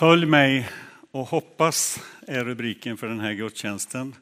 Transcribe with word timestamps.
Följ 0.00 0.26
mig 0.26 0.68
och 1.10 1.26
hoppas 1.26 2.00
är 2.26 2.44
rubriken 2.44 2.96
för 2.96 3.06
den 3.06 3.20
här 3.20 3.32
gudstjänsten. 3.32 4.14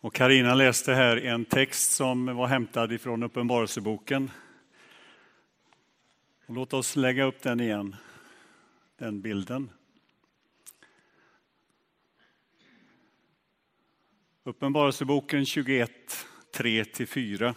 Och 0.00 0.14
Karina 0.14 0.54
läste 0.54 0.94
här 0.94 1.16
en 1.16 1.44
text 1.44 1.92
som 1.92 2.36
var 2.36 2.46
hämtad 2.46 2.92
ifrån 2.92 3.22
Uppenbarelseboken. 3.22 4.30
Och 6.46 6.54
låt 6.54 6.72
oss 6.72 6.96
lägga 6.96 7.24
upp 7.24 7.42
den 7.42 7.60
igen, 7.60 7.96
den 8.98 9.20
bilden. 9.20 9.70
Uppenbarelseboken 14.44 15.46
21, 15.46 15.90
3-4. 16.56 17.54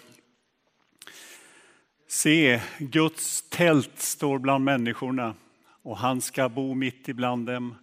Se, 2.07 2.61
Guds 2.79 3.49
tält 3.49 3.99
står 3.99 4.39
bland 4.39 4.65
människorna 4.65 5.35
och 5.81 5.97
han 5.97 6.21
ska 6.21 6.49
bo 6.49 6.73
mitt 6.73 7.09
ibland 7.09 7.45
dem 7.45 7.75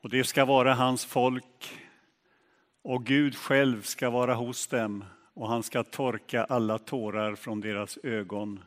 och 0.00 0.10
det 0.10 0.24
ska 0.24 0.44
vara 0.44 0.74
hans 0.74 1.04
folk 1.04 1.78
och 2.82 3.04
Gud 3.04 3.36
själv 3.36 3.82
ska 3.82 4.10
vara 4.10 4.34
hos 4.34 4.66
dem 4.66 5.04
och 5.34 5.48
han 5.48 5.62
ska 5.62 5.84
torka 5.84 6.44
alla 6.44 6.78
tårar 6.78 7.34
från 7.34 7.60
deras 7.60 7.98
ögon. 8.02 8.64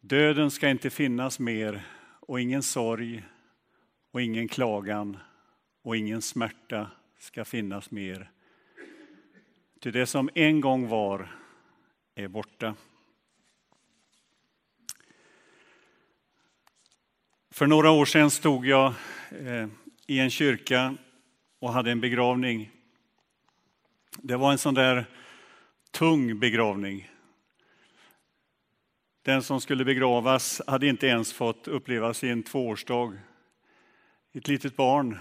Döden 0.00 0.50
ska 0.50 0.68
inte 0.68 0.90
finnas 0.90 1.38
mer 1.38 1.86
och 2.20 2.40
ingen 2.40 2.62
sorg 2.62 3.24
och 4.10 4.22
ingen 4.22 4.48
klagan 4.48 5.18
och 5.82 5.96
ingen 5.96 6.22
smärta 6.22 6.90
ska 7.18 7.44
finnas 7.44 7.90
mer. 7.90 8.30
Ty 9.80 9.90
det 9.90 10.06
som 10.06 10.30
en 10.34 10.60
gång 10.60 10.88
var 10.88 11.36
är 12.14 12.28
borta. 12.28 12.74
För 17.60 17.66
några 17.66 17.90
år 17.90 18.04
sedan 18.04 18.30
stod 18.30 18.66
jag 18.66 18.94
eh, 19.30 19.68
i 20.06 20.18
en 20.18 20.30
kyrka 20.30 20.96
och 21.58 21.72
hade 21.72 21.90
en 21.90 22.00
begravning. 22.00 22.70
Det 24.16 24.36
var 24.36 24.52
en 24.52 24.58
sån 24.58 24.74
där 24.74 25.04
tung 25.90 26.38
begravning. 26.38 27.10
Den 29.22 29.42
som 29.42 29.60
skulle 29.60 29.84
begravas 29.84 30.62
hade 30.66 30.86
inte 30.86 31.06
ens 31.06 31.32
fått 31.32 31.68
uppleva 31.68 32.14
sin 32.14 32.42
tvåårsdag. 32.42 33.12
Ett 34.32 34.48
litet 34.48 34.76
barn. 34.76 35.18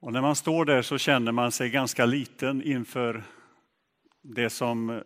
Och 0.00 0.12
när 0.12 0.20
man 0.20 0.36
står 0.36 0.64
där 0.64 0.82
så 0.82 0.98
känner 0.98 1.32
man 1.32 1.52
sig 1.52 1.70
ganska 1.70 2.06
liten 2.06 2.62
inför 2.62 3.22
det 4.22 4.50
som, 4.50 5.02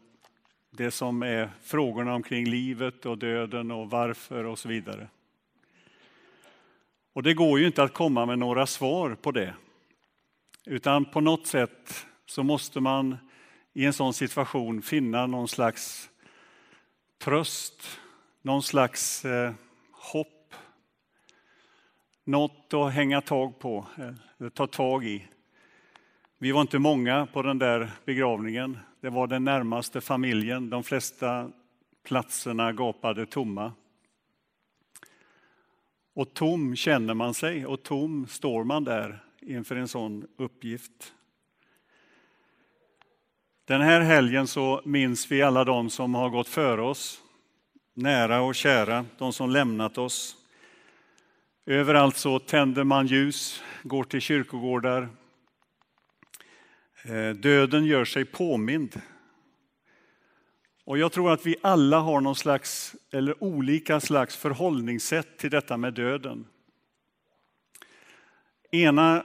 det 0.70 0.90
som 0.90 1.22
är 1.22 1.50
frågorna 1.62 2.14
omkring 2.14 2.48
livet 2.48 3.06
och 3.06 3.18
döden 3.18 3.70
och 3.70 3.90
varför 3.90 4.44
och 4.44 4.58
så 4.58 4.68
vidare. 4.68 5.08
Och 7.14 7.22
det 7.22 7.34
går 7.34 7.60
ju 7.60 7.66
inte 7.66 7.82
att 7.82 7.94
komma 7.94 8.26
med 8.26 8.38
några 8.38 8.66
svar 8.66 9.14
på 9.14 9.30
det. 9.30 9.54
Utan 10.66 11.04
på 11.04 11.20
något 11.20 11.46
sätt 11.46 12.06
så 12.26 12.42
måste 12.42 12.80
man 12.80 13.16
i 13.72 13.84
en 13.84 13.92
sån 13.92 14.14
situation 14.14 14.82
finna 14.82 15.26
någon 15.26 15.48
slags 15.48 16.10
tröst, 17.18 18.00
någon 18.42 18.62
slags 18.62 19.24
eh, 19.24 19.52
hopp. 19.90 20.54
Något 22.24 22.74
att 22.74 22.92
hänga 22.92 23.20
tag 23.20 23.58
på, 23.58 23.86
eller 24.38 24.50
ta 24.50 24.66
tag 24.66 25.04
i. 25.04 25.26
Vi 26.38 26.52
var 26.52 26.60
inte 26.60 26.78
många 26.78 27.26
på 27.26 27.42
den 27.42 27.58
där 27.58 27.90
begravningen. 28.04 28.78
Det 29.00 29.10
var 29.10 29.26
den 29.26 29.44
närmaste 29.44 30.00
familjen. 30.00 30.70
De 30.70 30.84
flesta 30.84 31.50
platserna 32.04 32.72
gapade 32.72 33.26
tomma. 33.26 33.72
Och 36.14 36.34
tom 36.34 36.76
känner 36.76 37.14
man 37.14 37.34
sig 37.34 37.66
och 37.66 37.82
tom 37.82 38.26
står 38.26 38.64
man 38.64 38.84
där 38.84 39.24
inför 39.40 39.76
en 39.76 39.88
sån 39.88 40.26
uppgift. 40.36 41.12
Den 43.64 43.80
här 43.80 44.00
helgen 44.00 44.46
så 44.46 44.80
minns 44.84 45.32
vi 45.32 45.42
alla 45.42 45.64
de 45.64 45.90
som 45.90 46.14
har 46.14 46.30
gått 46.30 46.48
före 46.48 46.82
oss, 46.82 47.22
nära 47.94 48.40
och 48.40 48.54
kära, 48.54 49.06
de 49.18 49.32
som 49.32 49.50
lämnat 49.50 49.98
oss. 49.98 50.36
Överallt 51.66 52.16
så 52.16 52.38
tänder 52.38 52.84
man 52.84 53.06
ljus, 53.06 53.62
går 53.82 54.04
till 54.04 54.20
kyrkogårdar. 54.20 55.08
Eh, 57.04 57.30
döden 57.30 57.84
gör 57.84 58.04
sig 58.04 58.24
påmind 58.24 59.00
och 60.84 60.98
jag 60.98 61.12
tror 61.12 61.32
att 61.32 61.46
vi 61.46 61.56
alla 61.62 61.98
har 61.98 62.20
någon 62.20 62.36
slags, 62.36 62.96
eller 63.12 63.44
olika 63.44 64.00
slags 64.00 64.36
förhållningssätt 64.36 65.38
till 65.38 65.50
detta 65.50 65.76
med 65.76 65.94
döden. 65.94 66.46
Ena 68.70 69.24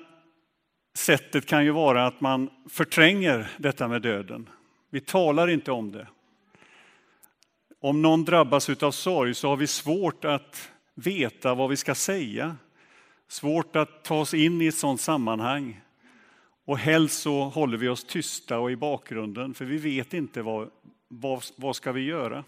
sättet 0.94 1.46
kan 1.46 1.66
ju 1.66 1.72
vara 1.72 2.08
att 2.08 2.22
man 2.22 2.50
förtränger 2.69 3.52
detta 3.58 3.88
med 3.88 4.02
döden. 4.02 4.50
Vi 4.90 5.02
talar 5.02 5.48
inte 5.48 5.72
om 5.72 5.92
det. 5.92 6.08
Om 7.81 8.02
någon 8.02 8.25
drabbas 8.25 8.69
av 8.69 8.92
sorg 8.92 9.34
så 9.34 9.48
har 9.48 9.58
vi 9.58 9.68
svårt 9.68 10.25
att 10.25 10.72
veta 10.96 11.56
vad 11.56 11.69
vi 11.69 11.78
ska 11.78 11.96
säga. 11.96 12.56
Svårt 13.28 13.75
att 13.75 14.03
ta 14.03 14.19
oss 14.19 14.34
in 14.34 14.62
i 14.62 14.68
ett 14.68 14.75
sådant 14.75 15.02
sammanhang. 15.02 15.81
Och 16.66 16.78
helst 16.78 17.22
så 17.22 17.44
håller 17.44 17.78
vi 17.78 17.88
oss 17.88 18.03
tysta 18.03 18.59
och 18.59 18.72
i 18.72 18.75
bakgrunden 18.75 19.53
för 19.53 19.66
vi 19.66 19.78
vet 19.78 20.14
inte 20.14 20.42
vad 20.42 20.69
vad, 21.09 21.44
vad 21.56 21.75
ska 21.75 21.92
vi 21.92 22.02
göra? 22.02 22.44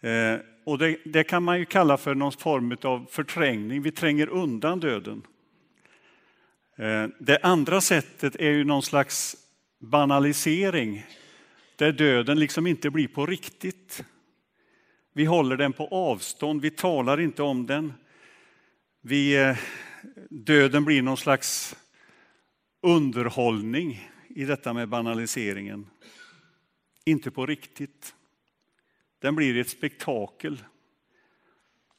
Eh, 0.00 0.40
och 0.64 0.78
det, 0.78 0.98
det, 1.04 1.24
kan 1.24 1.42
man 1.42 1.58
ju 1.58 1.64
kalla 1.64 1.96
för 1.96 2.14
någon 2.14 2.32
form 2.32 2.76
av 2.82 3.06
förträngning. 3.10 3.82
Vi 3.82 3.92
tränger 3.92 4.28
undan 4.28 4.80
döden. 4.80 5.22
Eh, 6.76 7.06
det 7.18 7.38
andra 7.42 7.80
sättet 7.80 8.36
är 8.36 8.50
ju 8.50 8.64
någon 8.64 8.82
slags 8.82 9.36
banalisering 9.78 11.06
där 11.76 11.92
döden 11.92 12.38
liksom 12.38 12.66
inte 12.66 12.90
blir 12.90 13.08
på 13.08 13.26
riktigt. 13.26 14.04
Vi 15.12 15.24
håller 15.24 15.56
den 15.56 15.72
på 15.72 15.86
avstånd, 15.86 16.62
vi 16.62 16.70
talar 16.70 17.20
inte 17.20 17.42
om 17.42 17.66
den. 17.66 17.92
Vi, 19.00 19.36
eh, 19.36 19.56
döden 20.30 20.84
blir 20.84 21.02
någon 21.02 21.16
slags 21.16 21.76
underhållning 22.82 24.10
i 24.34 24.44
detta 24.44 24.72
med 24.72 24.88
banaliseringen. 24.88 25.86
Inte 27.04 27.30
på 27.30 27.46
riktigt. 27.46 28.14
Den 29.18 29.34
blir 29.34 29.56
ett 29.56 29.68
spektakel. 29.68 30.64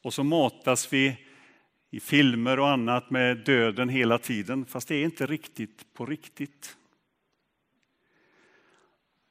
Och 0.02 0.14
så 0.14 0.24
matas 0.24 0.92
vi 0.92 1.18
i 1.90 2.00
filmer 2.00 2.58
och 2.58 2.68
annat 2.68 3.10
med 3.10 3.38
döden 3.38 3.88
hela 3.88 4.18
tiden, 4.18 4.66
fast 4.66 4.88
det 4.88 4.94
är 4.94 5.04
inte 5.04 5.26
riktigt 5.26 5.94
på 5.94 6.06
riktigt. 6.06 6.76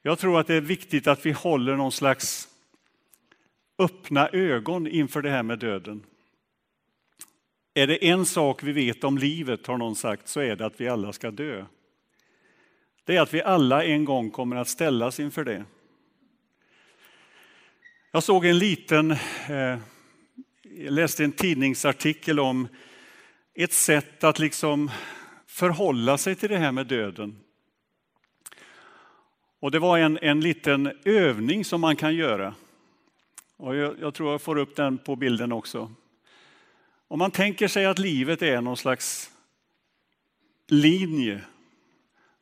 Jag 0.02 0.20
tror 0.20 0.40
att 0.40 0.48
det 0.48 0.56
är 0.56 0.62
viktigt 0.62 1.08
att 1.08 1.26
vi 1.26 1.32
håller 1.32 1.76
någon 1.76 1.92
slags 1.92 2.48
öppna 3.78 4.30
ögon 4.30 4.88
inför 4.88 5.22
det 5.22 5.30
här 5.30 5.44
med 5.44 5.60
döden. 5.60 6.04
Är 7.74 7.88
det 7.88 8.08
en 8.08 8.26
sak 8.26 8.64
vi 8.64 8.72
vet 8.72 9.04
om 9.04 9.18
livet, 9.18 9.68
har 9.68 9.78
någon 9.78 9.96
sagt, 9.96 10.28
så 10.28 10.40
är 10.40 10.56
det 10.56 10.66
att 10.66 10.82
vi 10.82 10.88
alla 10.88 11.14
ska 11.14 11.32
dö 11.32 11.66
det 13.06 13.16
är 13.16 13.22
att 13.22 13.34
vi 13.34 13.42
alla 13.42 13.84
en 13.84 14.06
gång 14.06 14.32
kommer 14.32 14.56
att 14.56 14.68
ställas 14.68 15.20
inför 15.20 15.44
det. 15.44 15.66
Jag 18.12 18.24
såg 18.24 18.46
en 18.46 18.58
liten, 18.58 19.12
eh, 19.50 19.78
jag 20.64 20.94
läste 20.94 21.24
en 21.24 21.32
tidningsartikel 21.32 22.40
om 22.40 22.68
ett 23.54 23.74
sätt 23.74 24.24
att 24.24 24.40
liksom 24.40 24.92
förhålla 25.48 26.18
sig 26.18 26.36
till 26.36 26.50
det 26.50 26.58
här 26.58 26.72
med 26.72 26.88
döden. 26.88 27.40
Och 29.60 29.72
det 29.72 29.80
var 29.80 29.98
en, 29.98 30.18
en 30.22 30.40
liten 30.40 30.92
övning 31.06 31.66
som 31.66 31.82
man 31.82 31.96
kan 31.96 32.16
göra. 32.16 32.56
Och 33.58 33.76
jag, 33.76 33.96
jag 34.00 34.14
tror 34.14 34.32
jag 34.32 34.42
får 34.42 34.58
upp 34.58 34.76
den 34.76 34.98
på 34.98 35.16
bilden 35.16 35.52
också. 35.52 35.92
Om 37.08 37.20
man 37.20 37.32
tänker 37.32 37.68
sig 37.68 37.86
att 37.86 38.00
livet 38.00 38.42
är 38.42 38.62
någon 38.62 38.78
slags 38.78 39.32
linje 40.68 41.42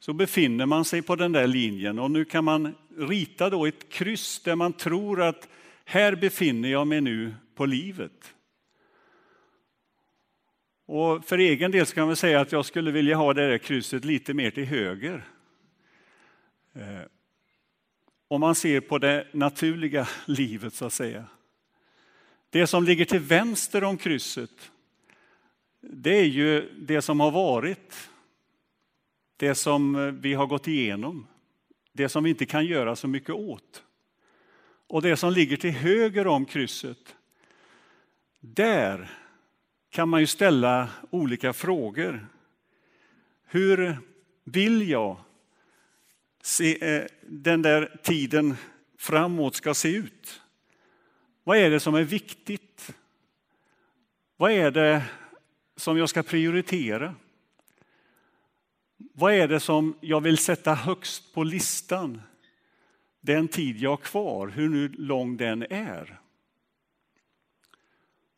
så 0.06 0.14
befinner 0.14 0.66
man 0.66 0.86
sig 0.86 1.02
på 1.02 1.16
den 1.16 1.32
där 1.32 1.48
linjen 1.48 2.00
och 2.00 2.12
nu 2.12 2.26
kan 2.26 2.44
man 2.44 2.76
rita 2.98 3.50
då 3.50 3.66
ett 3.66 3.90
kryss 3.90 4.40
där 4.40 4.56
man 4.56 4.74
tror 4.74 5.22
att 5.22 5.48
här 5.86 6.16
befinner 6.16 6.70
jag 6.70 6.88
mig 6.88 7.02
nu 7.02 7.34
på 7.56 7.66
livet. 7.66 8.34
Och 10.86 11.26
för 11.26 11.38
egen 11.38 11.72
del 11.72 11.86
kan 11.86 12.08
man 12.08 12.16
säga 12.16 12.40
att 12.40 12.52
jag 12.52 12.66
skulle 12.66 12.92
vilja 12.92 13.16
ha 13.16 13.34
det 13.34 13.50
där 13.50 13.58
krysset 13.58 14.06
lite 14.06 14.34
mer 14.34 14.52
till 14.52 14.66
höger. 14.66 15.26
Eh, 16.74 17.02
om 18.28 18.42
man 18.42 18.56
ser 18.56 18.82
på 18.82 18.98
det 18.98 19.28
naturliga 19.32 20.08
livet 20.26 20.74
så 20.74 20.86
att 20.86 20.94
säga. 20.94 21.26
Det 22.50 22.68
som 22.68 22.84
ligger 22.84 23.06
till 23.06 23.20
vänster 23.20 23.84
om 23.84 23.98
krysset, 23.98 24.72
det 25.82 26.18
är 26.18 26.26
ju 26.26 26.70
det 26.78 27.02
som 27.02 27.20
har 27.20 27.32
varit 27.32 28.10
det 29.38 29.56
som 29.56 29.96
eh, 29.96 30.02
vi 30.02 30.34
har 30.34 30.48
gått 30.48 30.68
igenom, 30.68 31.28
det 31.92 32.10
som 32.10 32.24
vi 32.24 32.30
inte 32.30 32.46
kan 32.46 32.66
göra 32.66 32.96
så 32.96 33.08
mycket 33.08 33.36
åt. 33.36 33.84
Och 34.88 35.02
det 35.02 35.18
som 35.18 35.34
ligger 35.34 35.58
till 35.58 35.72
höger 35.72 36.28
om 36.28 36.46
krysset, 36.46 37.16
Där 38.40 39.10
kan 39.90 40.10
man 40.10 40.20
ju 40.20 40.28
ställa 40.28 40.90
olika 41.10 41.54
frågor. 41.54 42.28
Hur 43.46 43.98
vill 44.44 44.90
jag 44.90 45.18
se, 46.42 46.96
eh, 46.96 47.06
den 47.22 47.62
där 47.62 48.00
tiden 48.04 48.56
framåt 48.98 49.56
ska 49.56 49.74
se 49.74 49.96
ut? 49.96 50.42
Vad 51.44 51.58
är 51.58 51.70
det 51.70 51.80
som 51.80 51.96
är 51.96 52.04
viktigt? 52.04 52.94
Vad 54.38 54.52
är 54.52 54.72
det 54.72 55.04
som 55.76 55.98
jag 55.98 56.10
ska 56.10 56.24
prioritera? 56.24 57.16
Vad 59.14 59.34
är 59.34 59.48
det 59.48 59.60
som 59.60 59.98
jag 60.02 60.22
vill 60.22 60.38
sätta 60.38 60.74
högst 60.74 61.34
på 61.34 61.44
listan 61.44 62.22
den 63.22 63.48
tid 63.48 63.78
jag 63.78 63.90
har 63.90 63.98
kvar, 63.98 64.48
hur 64.48 64.70
nu 64.70 64.88
lång 64.88 65.38
den 65.38 65.64
är? 65.70 66.20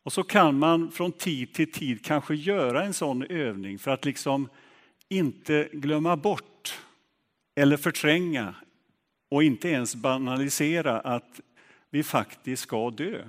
Och 0.02 0.12
så 0.12 0.22
kan 0.22 0.58
man 0.58 0.90
från 0.90 1.12
tid 1.12 1.54
till 1.54 1.72
tid 1.72 2.04
kanske 2.04 2.34
göra 2.34 2.84
en 2.84 2.94
sån 2.94 3.22
övning 3.22 3.78
för 3.78 3.90
att 3.90 4.04
liksom 4.04 4.48
inte 5.08 5.68
glömma 5.72 6.16
bort 6.16 6.80
eller 7.54 7.76
förtränga 7.76 8.54
och 9.28 9.42
inte 9.42 9.68
ens 9.68 9.96
banalisera 9.96 11.00
att 11.00 11.40
vi 11.90 12.02
faktiskt 12.02 12.62
ska 12.62 12.90
dö. 12.90 13.28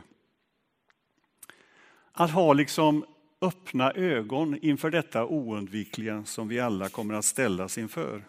Att 2.12 2.32
ha 2.32 2.54
liksom 2.54 3.06
öppna 3.42 3.92
ögon 3.92 4.58
inför 4.62 4.92
detta 4.92 5.26
oundvikliga 5.26 6.26
som 6.26 6.48
vi 6.48 6.60
alla 6.60 6.90
kommer 6.90 7.14
att 7.14 7.26
ställas 7.26 7.78
inför. 7.78 8.24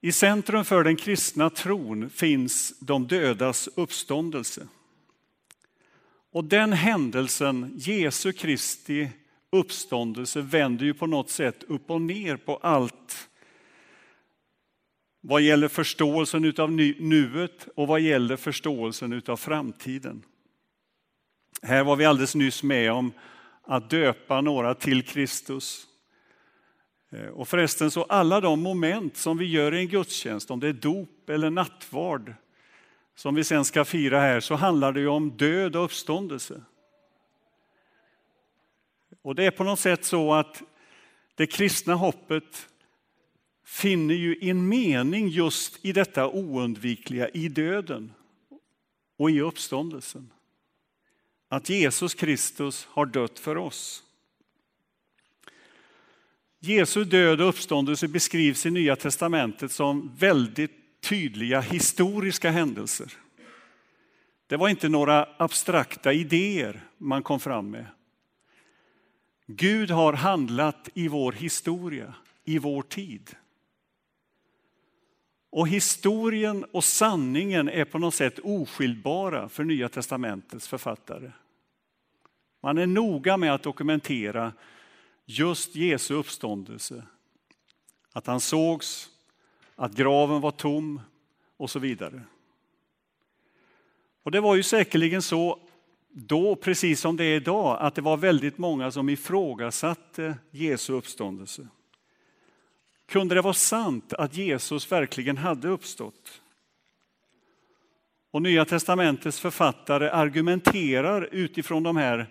I 0.00 0.12
centrum 0.12 0.64
för 0.64 0.84
den 0.84 0.96
kristna 0.96 1.50
tron 1.50 2.10
finns 2.10 2.78
de 2.80 3.06
dödas 3.06 3.68
uppståndelse. 3.76 4.68
Och 6.32 6.44
den 6.44 6.72
händelsen, 6.72 7.72
Jesu 7.76 8.32
Kristi 8.32 9.10
uppståndelse, 9.50 10.40
vänder 10.40 10.84
ju 10.84 10.94
på 10.94 11.06
något 11.06 11.30
sätt 11.30 11.62
upp 11.62 11.90
och 11.90 12.02
ner 12.02 12.36
på 12.36 12.56
allt 12.56 13.28
vad 15.20 15.42
gäller 15.42 15.68
förståelsen 15.68 16.54
av 16.58 16.72
nuet 16.72 17.68
och 17.76 17.88
vad 17.88 18.00
gäller 18.00 18.36
förståelsen 18.36 19.22
av 19.26 19.36
framtiden. 19.36 20.22
Här 21.64 21.84
var 21.84 21.96
vi 21.96 22.04
alldeles 22.04 22.34
nyss 22.34 22.62
med 22.62 22.92
om 22.92 23.12
att 23.62 23.90
döpa 23.90 24.40
några 24.40 24.74
till 24.74 25.02
Kristus. 25.02 25.86
Eh, 27.10 27.26
och 27.26 27.48
förresten, 27.48 27.90
så 27.90 28.02
alla 28.02 28.40
de 28.40 28.62
moment 28.62 29.16
som 29.16 29.38
vi 29.38 29.46
gör 29.46 29.74
i 29.74 29.78
en 29.78 29.88
gudstjänst, 29.88 30.50
om 30.50 30.60
det 30.60 30.68
är 30.68 30.72
dop 30.72 31.30
eller 31.30 31.50
nattvard, 31.50 32.34
som 33.14 33.34
vi 33.34 33.44
sen 33.44 33.64
ska 33.64 33.84
fira 33.84 34.20
här, 34.20 34.40
så 34.40 34.54
handlar 34.54 34.92
det 34.92 35.00
ju 35.00 35.08
om 35.08 35.36
död 35.36 35.76
och 35.76 35.84
uppståndelse. 35.84 36.62
Och 39.22 39.34
det 39.34 39.44
är 39.44 39.50
på 39.50 39.64
något 39.64 39.80
sätt 39.80 40.04
så 40.04 40.34
att 40.34 40.62
det 41.34 41.46
kristna 41.46 41.94
hoppet 41.94 42.68
finner 43.64 44.14
ju 44.14 44.38
en 44.40 44.68
mening 44.68 45.28
just 45.28 45.84
i 45.84 45.92
detta 45.92 46.28
oundvikliga, 46.28 47.28
i 47.28 47.48
döden 47.48 48.12
och 49.16 49.30
i 49.30 49.40
uppståndelsen. 49.40 50.30
Att 51.52 51.68
Jesus 51.68 52.14
Kristus 52.14 52.88
har 52.90 53.06
dött 53.06 53.38
för 53.38 53.56
oss. 53.56 54.02
Jesu 56.60 57.04
död 57.04 57.40
och 57.40 57.48
uppståndelse 57.48 58.08
beskrivs 58.08 58.66
i 58.66 58.70
Nya 58.70 58.96
testamentet 58.96 59.72
som 59.72 60.14
väldigt 60.18 60.70
tydliga 61.00 61.60
historiska 61.60 62.50
händelser. 62.50 63.12
Det 64.46 64.56
var 64.56 64.68
inte 64.68 64.88
några 64.88 65.28
abstrakta 65.36 66.12
idéer 66.12 66.84
man 66.98 67.22
kom 67.22 67.40
fram 67.40 67.70
med. 67.70 67.86
Gud 69.46 69.90
har 69.90 70.12
handlat 70.12 70.88
i 70.94 71.08
vår 71.08 71.32
historia, 71.32 72.14
i 72.44 72.58
vår 72.58 72.82
tid. 72.82 73.36
Och 75.50 75.68
historien 75.68 76.64
och 76.72 76.84
sanningen 76.84 77.68
är 77.68 77.84
på 77.84 77.98
något 77.98 78.14
sätt 78.14 78.38
oskiljbara 78.42 79.48
för 79.48 79.64
Nya 79.64 79.88
testamentets 79.88 80.68
författare. 80.68 81.30
Man 82.62 82.78
är 82.78 82.86
noga 82.86 83.36
med 83.36 83.54
att 83.54 83.62
dokumentera 83.62 84.52
just 85.24 85.74
Jesu 85.74 86.14
uppståndelse. 86.14 87.02
Att 88.12 88.26
han 88.26 88.40
sågs, 88.40 89.10
att 89.76 89.92
graven 89.92 90.40
var 90.40 90.50
tom 90.50 91.00
och 91.56 91.70
så 91.70 91.78
vidare. 91.78 92.22
Och 94.22 94.30
det 94.30 94.40
var 94.40 94.54
ju 94.54 94.62
säkerligen 94.62 95.22
så 95.22 95.58
då, 96.08 96.56
precis 96.56 97.00
som 97.00 97.16
det 97.16 97.24
är 97.24 97.36
idag, 97.36 97.76
att 97.80 97.94
det 97.94 98.02
var 98.02 98.16
väldigt 98.16 98.58
många 98.58 98.90
som 98.90 99.08
ifrågasatte 99.08 100.38
Jesu 100.50 100.92
uppståndelse. 100.92 101.68
Kunde 103.06 103.34
det 103.34 103.40
vara 103.40 103.54
sant 103.54 104.12
att 104.12 104.36
Jesus 104.36 104.92
verkligen 104.92 105.36
hade 105.36 105.68
uppstått? 105.68 106.42
Och 108.30 108.42
Nya 108.42 108.64
testamentets 108.64 109.40
författare 109.40 110.08
argumenterar 110.08 111.28
utifrån 111.32 111.82
de 111.82 111.96
här 111.96 112.26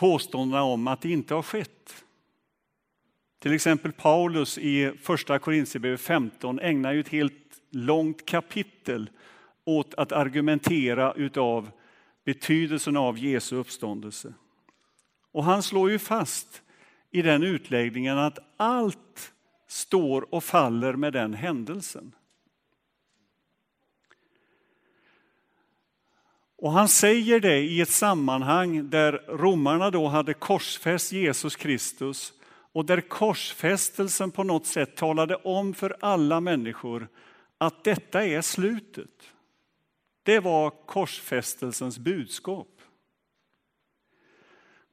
påståendena 0.00 0.62
om 0.62 0.88
att 0.88 1.00
det 1.00 1.10
inte 1.10 1.34
har 1.34 1.42
skett. 1.42 2.04
Till 3.38 3.52
exempel 3.52 3.92
Paulus 3.92 4.58
i 4.58 4.92
första 5.02 5.38
Korinthierbrevet 5.38 6.00
15 6.00 6.58
ägnar 6.58 6.92
ju 6.92 7.00
ett 7.00 7.08
helt 7.08 7.60
långt 7.70 8.26
kapitel 8.26 9.10
åt 9.64 9.94
att 9.94 10.12
argumentera 10.12 11.12
utav 11.12 11.70
betydelsen 12.24 12.96
av 12.96 13.18
Jesu 13.18 13.56
uppståndelse. 13.56 14.34
Och 15.32 15.44
han 15.44 15.62
slår 15.62 15.90
ju 15.90 15.98
fast 15.98 16.62
i 17.10 17.22
den 17.22 17.42
utläggningen 17.42 18.18
att 18.18 18.38
allt 18.56 19.32
står 19.68 20.34
och 20.34 20.44
faller 20.44 20.92
med 20.92 21.12
den 21.12 21.34
händelsen. 21.34 22.12
Och 26.60 26.72
han 26.72 26.88
säger 26.88 27.40
det 27.40 27.58
i 27.58 27.80
ett 27.80 27.90
sammanhang 27.90 28.90
där 28.90 29.12
romarna 29.28 29.90
då 29.90 30.06
hade 30.06 30.34
korsfäst 30.34 31.12
Jesus 31.12 31.56
Kristus 31.56 32.32
och 32.72 32.84
där 32.84 33.00
korsfästelsen 33.00 34.30
på 34.30 34.44
något 34.44 34.66
sätt 34.66 34.96
talade 34.96 35.36
om 35.36 35.74
för 35.74 35.96
alla 36.00 36.40
människor 36.40 37.08
att 37.58 37.84
detta 37.84 38.26
är 38.26 38.42
slutet. 38.42 39.32
Det 40.22 40.40
var 40.40 40.70
korsfästelsens 40.86 41.98
budskap. 41.98 42.68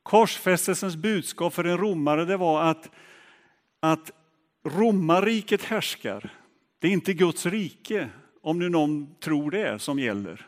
Korsfästelsens 0.03 0.96
budskap 0.96 1.53
för 1.53 1.63
en 1.63 1.77
romare 1.77 2.25
det 2.25 2.38
var 2.38 2.63
att, 2.63 2.89
att 3.80 4.12
romarriket 4.63 5.63
härskar. 5.63 6.34
Det 6.80 6.88
är 6.88 6.92
inte 6.92 7.13
Guds 7.13 7.46
rike, 7.46 8.10
om 8.42 8.60
nu 8.60 8.70
någon 8.70 9.15
tror 9.20 9.51
det, 9.51 9.80
som 9.80 10.00
gäller. 10.00 10.48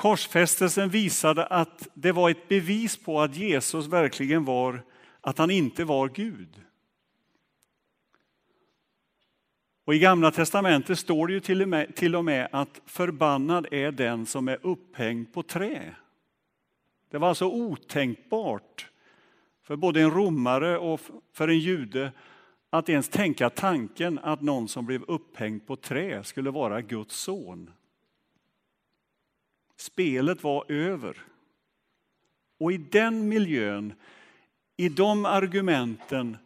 Korsfästelsen 0.00 0.88
visade 0.88 1.46
att 1.46 1.88
det 1.94 2.12
var 2.12 2.30
ett 2.30 2.48
bevis 2.48 2.96
på 2.96 3.20
att 3.20 3.36
Jesus 3.36 3.86
verkligen 3.86 4.44
var, 4.44 4.82
att 5.20 5.38
han 5.38 5.50
inte 5.50 5.84
var 5.84 6.08
Gud. 6.08 6.62
Och 9.84 9.94
I 9.94 9.98
Gamla 9.98 10.30
testamentet 10.30 10.98
står 10.98 11.26
det 11.26 11.32
ju 11.32 11.40
till 11.40 11.62
och, 11.62 11.68
med, 11.68 11.96
till 11.96 12.16
och 12.16 12.24
med 12.24 12.48
att 12.52 12.80
förbannad 12.86 13.66
är 13.70 13.92
den 13.92 14.26
som 14.26 14.48
är 14.48 14.58
upphängd 14.62 15.32
på 15.32 15.42
trä. 15.42 15.94
Det 17.10 17.18
var 17.18 17.28
alltså 17.28 17.46
otänkbart 17.46 18.86
för 19.62 19.76
både 19.76 20.00
en 20.00 20.10
romare 20.10 20.78
och 20.78 21.00
för 21.32 21.48
en 21.48 21.58
jude 21.58 22.12
att 22.70 22.88
ens 22.88 23.08
tänka 23.08 23.50
tanken 23.50 24.18
att 24.18 24.40
någon 24.40 24.68
som 24.68 24.86
blev 24.86 25.02
upphängd 25.02 25.66
på 25.66 25.76
trä 25.76 26.24
skulle 26.24 26.50
vara 26.50 26.80
Guds 26.80 27.16
son. 27.16 27.70
Spelet 29.80 30.42
var 30.42 30.64
över. 30.72 31.16
Och 32.58 32.72
i 32.72 32.76
den 32.76 33.28
miljön, 33.28 33.92
i 34.76 34.88
de 34.88 35.24
argumenten, 35.24 36.36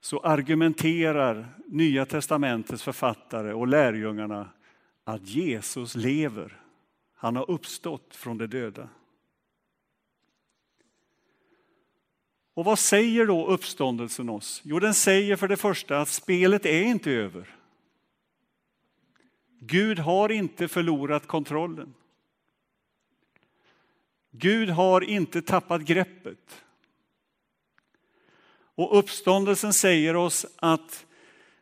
så 0.00 0.20
argumenterar 0.20 1.48
Nya 1.66 2.06
testamentets 2.06 2.82
författare 2.82 3.52
och 3.52 3.66
lärjungarna 3.66 4.50
att 5.04 5.28
Jesus 5.28 5.94
lever. 5.94 6.60
Han 7.14 7.36
har 7.36 7.50
uppstått 7.50 8.16
från 8.16 8.38
de 8.38 8.46
döda. 8.46 8.88
Och 12.54 12.64
vad 12.64 12.78
säger 12.78 13.26
då 13.26 13.46
uppståndelsen 13.46 14.28
oss? 14.28 14.60
Jo, 14.64 14.78
den 14.78 14.94
säger 14.94 15.36
för 15.36 15.48
det 15.48 15.56
första 15.56 16.00
att 16.00 16.08
spelet 16.08 16.66
är 16.66 16.82
inte 16.82 17.10
över. 17.10 17.56
Gud 19.60 19.98
har 19.98 20.32
inte 20.32 20.68
förlorat 20.68 21.26
kontrollen. 21.26 21.94
Gud 24.38 24.70
har 24.70 25.04
inte 25.04 25.42
tappat 25.42 25.82
greppet. 25.82 26.64
Och 28.74 28.98
uppståndelsen 28.98 29.72
säger 29.72 30.16
oss 30.16 30.46
att 30.56 31.06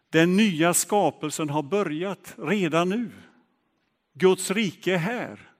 den 0.09 0.37
nya 0.37 0.75
skapelsen 0.75 1.51
har 1.51 1.63
börjat 1.63 2.35
redan 2.39 2.89
nu. 2.89 3.11
Guds 4.13 4.51
rike 4.51 4.95
är 4.95 4.99
här. 4.99 5.51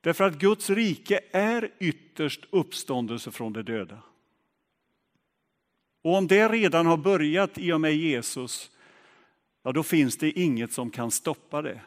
Därför 0.00 0.24
att 0.24 0.38
Guds 0.38 0.70
rike 0.70 1.20
är 1.30 1.72
ytterst 1.78 2.44
uppståndelse 2.50 3.30
från 3.30 3.52
de 3.52 3.62
döda. 3.62 4.02
Och 6.02 6.14
om 6.14 6.26
det 6.26 6.48
redan 6.48 6.86
har 6.86 6.96
börjat 6.96 7.58
i 7.58 7.72
och 7.72 7.80
med 7.80 7.96
Jesus, 7.96 8.70
ja 9.62 9.72
då 9.72 9.82
finns 9.82 10.16
det 10.16 10.30
inget 10.40 10.72
som 10.72 10.90
kan 10.90 11.10
stoppa 11.10 11.62
det, 11.62 11.80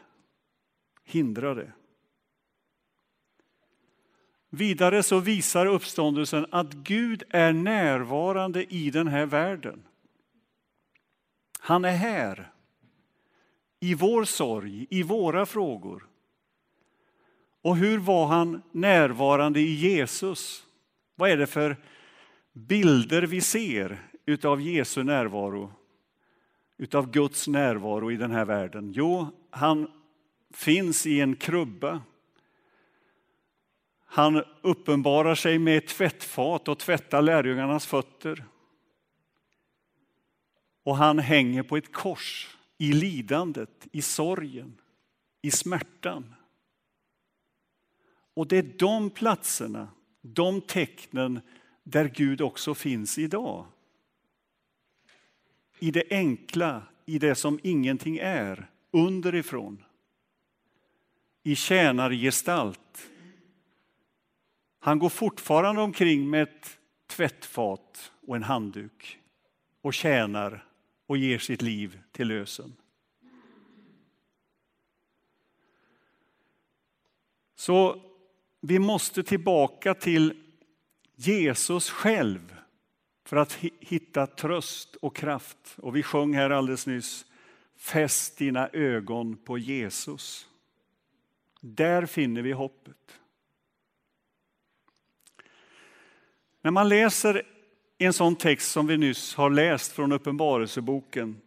hindra 1.04 1.54
det. 1.54 1.72
Vidare 4.54 5.02
så 5.02 5.20
visar 5.20 5.66
uppståndelsen 5.66 6.46
att 6.50 6.72
Gud 6.72 7.22
är 7.30 7.52
närvarande 7.52 8.74
i 8.74 8.90
den 8.90 9.08
här 9.08 9.26
världen. 9.26 9.82
Han 11.58 11.84
är 11.84 11.96
här, 11.96 12.52
i 13.80 13.94
vår 13.94 14.24
sorg, 14.24 14.86
i 14.90 15.02
våra 15.02 15.46
frågor. 15.46 16.06
Och 17.62 17.76
hur 17.76 17.98
var 17.98 18.26
han 18.26 18.62
närvarande 18.72 19.60
i 19.60 19.74
Jesus? 19.74 20.66
Vad 21.14 21.30
är 21.30 21.36
det 21.36 21.46
för 21.46 21.76
bilder 22.52 23.22
vi 23.22 23.40
ser 23.40 24.02
utav 24.26 24.60
Jesu 24.60 25.02
närvaro, 25.02 25.72
utav 26.78 27.10
Guds 27.10 27.48
närvaro 27.48 28.12
i 28.12 28.16
den 28.16 28.30
här 28.30 28.44
världen? 28.44 28.92
Jo, 28.92 29.26
han 29.50 29.90
finns 30.54 31.06
i 31.06 31.20
en 31.20 31.36
krubba. 31.36 32.00
Han 34.14 34.44
uppenbarar 34.62 35.34
sig 35.34 35.58
med 35.58 35.78
ett 35.78 35.86
tvättfat 35.86 36.68
och 36.68 36.78
tvättar 36.78 37.22
lärjungarnas 37.22 37.86
fötter. 37.86 38.44
Och 40.82 40.96
han 40.96 41.18
hänger 41.18 41.62
på 41.62 41.76
ett 41.76 41.92
kors 41.92 42.56
i 42.78 42.92
lidandet, 42.92 43.88
i 43.92 44.02
sorgen, 44.02 44.80
i 45.42 45.50
smärtan. 45.50 46.34
Och 48.34 48.46
det 48.46 48.56
är 48.56 48.78
de 48.78 49.10
platserna, 49.10 49.88
de 50.20 50.60
tecknen 50.60 51.40
där 51.82 52.08
Gud 52.08 52.40
också 52.40 52.74
finns 52.74 53.18
idag. 53.18 53.66
I 55.78 55.90
det 55.90 56.04
enkla, 56.10 56.82
i 57.06 57.18
det 57.18 57.34
som 57.34 57.60
ingenting 57.62 58.18
är, 58.18 58.70
underifrån. 58.90 59.84
I 61.42 61.56
tjänargestalt. 61.56 63.10
Han 64.84 64.98
går 64.98 65.08
fortfarande 65.08 65.82
omkring 65.82 66.30
med 66.30 66.42
ett 66.42 66.78
tvättfat 67.06 68.12
och 68.26 68.36
en 68.36 68.42
handduk 68.42 69.18
och 69.80 69.94
tjänar 69.94 70.66
och 71.06 71.16
ger 71.16 71.38
sitt 71.38 71.62
liv 71.62 72.00
till 72.12 72.28
lösen. 72.28 72.76
Så 77.54 78.02
vi 78.60 78.78
måste 78.78 79.22
tillbaka 79.22 79.94
till 79.94 80.42
Jesus 81.14 81.90
själv 81.90 82.56
för 83.24 83.36
att 83.36 83.52
hitta 83.80 84.26
tröst 84.26 84.96
och 84.96 85.16
kraft. 85.16 85.74
Och 85.76 85.96
vi 85.96 86.02
sjöng 86.02 86.34
här 86.34 86.50
alldeles 86.50 86.86
nyss, 86.86 87.26
fäst 87.76 88.38
dina 88.38 88.68
ögon 88.68 89.36
på 89.36 89.58
Jesus. 89.58 90.48
Där 91.60 92.06
finner 92.06 92.42
vi 92.42 92.52
hoppet. 92.52 93.20
När 96.64 96.70
man 96.70 96.88
läser 96.88 97.42
en 97.98 98.12
sån 98.12 98.36
text 98.36 98.72
som 98.72 98.86
vi 98.86 98.96
nyss 98.96 99.34
har 99.34 99.50
läst 99.50 99.92
från 99.92 100.12
Uppenbarelseboken, 100.12 101.40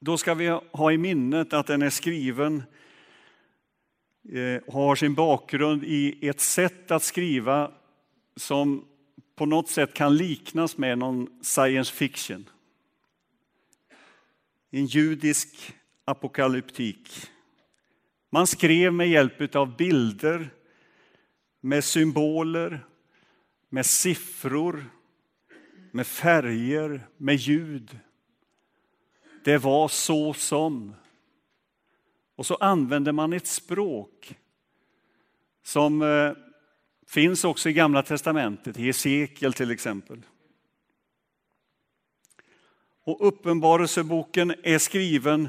då 0.00 0.18
ska 0.18 0.34
vi 0.34 0.48
ha 0.72 0.92
i 0.92 0.98
minnet 0.98 1.52
att 1.52 1.66
den 1.66 1.82
är 1.82 1.90
skriven 1.90 2.62
och 4.66 4.72
har 4.72 4.94
sin 4.94 5.14
bakgrund 5.14 5.84
i 5.84 6.28
ett 6.28 6.40
sätt 6.40 6.90
att 6.90 7.02
skriva 7.02 7.70
som 8.36 8.84
på 9.36 9.46
något 9.46 9.68
sätt 9.68 9.94
kan 9.94 10.16
liknas 10.16 10.78
med 10.78 10.98
någon 10.98 11.28
science 11.42 11.94
fiction. 11.94 12.48
En 14.70 14.86
judisk 14.86 15.74
apokalyptik. 16.04 17.10
Man 18.30 18.46
skrev 18.46 18.92
med 18.92 19.08
hjälp 19.08 19.54
av 19.54 19.76
bilder, 19.76 20.50
med 21.60 21.84
symboler, 21.84 22.87
med 23.68 23.86
siffror, 23.86 24.84
med 25.90 26.06
färger, 26.06 27.08
med 27.16 27.34
ljud. 27.34 27.98
Det 29.44 29.58
var 29.58 29.88
så 29.88 30.34
som. 30.34 30.94
Och 32.36 32.46
så 32.46 32.54
använde 32.54 33.12
man 33.12 33.32
ett 33.32 33.46
språk 33.46 34.38
som 35.62 36.02
eh, 36.02 36.32
finns 37.06 37.44
också 37.44 37.68
i 37.68 37.72
Gamla 37.72 38.02
testamentet, 38.02 38.78
i 38.78 38.82
Hesekiel 38.82 39.52
till 39.52 39.70
exempel. 39.70 40.22
Och 43.04 43.26
Uppenbarelseboken 43.26 44.54
är 44.62 44.78
skriven 44.78 45.48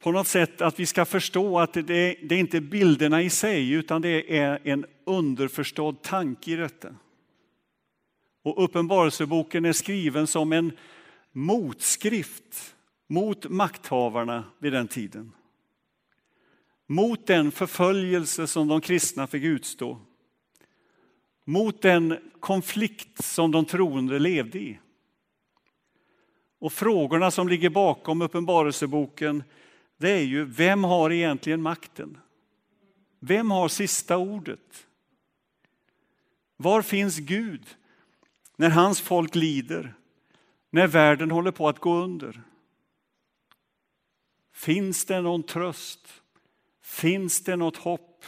på 0.00 0.12
något 0.12 0.26
sätt 0.26 0.60
att 0.60 0.80
vi 0.80 0.86
ska 0.86 1.04
förstå 1.04 1.58
att 1.58 1.72
det, 1.72 1.82
det 2.22 2.34
är 2.34 2.38
inte 2.38 2.60
bilderna 2.60 3.22
i 3.22 3.30
sig 3.30 3.70
utan 3.70 4.02
det 4.02 4.38
är 4.38 4.60
en 4.64 4.86
underförstådd 5.04 6.02
tanke 6.02 6.50
i 6.50 6.56
detta. 6.56 6.94
Och 8.42 8.64
Uppenbarelseboken 8.64 9.64
är 9.64 9.72
skriven 9.72 10.26
som 10.26 10.52
en 10.52 10.72
motskrift 11.32 12.74
mot 13.06 13.48
makthavarna 13.48 14.44
vid 14.58 14.72
den 14.72 14.88
tiden. 14.88 15.32
Mot 16.86 17.26
den 17.26 17.50
förföljelse 17.50 18.46
som 18.46 18.68
de 18.68 18.80
kristna 18.80 19.26
fick 19.26 19.44
utstå. 19.44 19.98
Mot 21.44 21.82
den 21.82 22.18
konflikt 22.40 23.24
som 23.24 23.50
de 23.50 23.64
troende 23.64 24.18
levde 24.18 24.58
i. 24.58 24.78
Och 26.58 26.72
frågorna 26.72 27.30
som 27.30 27.48
ligger 27.48 27.70
bakom 27.70 28.22
Uppenbarelseboken 28.22 29.42
det 30.00 30.10
är 30.10 30.24
ju 30.24 30.44
vem 30.44 30.84
har 30.84 31.12
egentligen 31.12 31.62
makten? 31.62 32.18
Vem 33.18 33.50
har 33.50 33.68
sista 33.68 34.16
ordet? 34.16 34.86
Var 36.56 36.82
finns 36.82 37.18
Gud 37.18 37.76
när 38.56 38.70
hans 38.70 39.00
folk 39.00 39.34
lider, 39.34 39.94
när 40.70 40.86
världen 40.86 41.30
håller 41.30 41.50
på 41.50 41.68
att 41.68 41.78
gå 41.78 41.94
under? 41.94 42.42
Finns 44.52 45.04
det 45.04 45.20
någon 45.20 45.42
tröst? 45.42 46.22
Finns 46.82 47.44
det 47.44 47.56
något 47.56 47.76
hopp? 47.76 48.24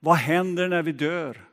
Vad 0.00 0.16
händer 0.16 0.68
när 0.68 0.82
vi 0.82 0.92
dör? 0.92 1.48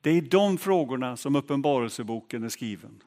Det 0.00 0.10
är 0.10 0.14
i 0.14 0.20
de 0.20 0.58
frågorna 0.58 1.16
som 1.16 1.36
Uppenbarelseboken 1.36 2.44
är 2.44 2.48
skriven. 2.48 3.02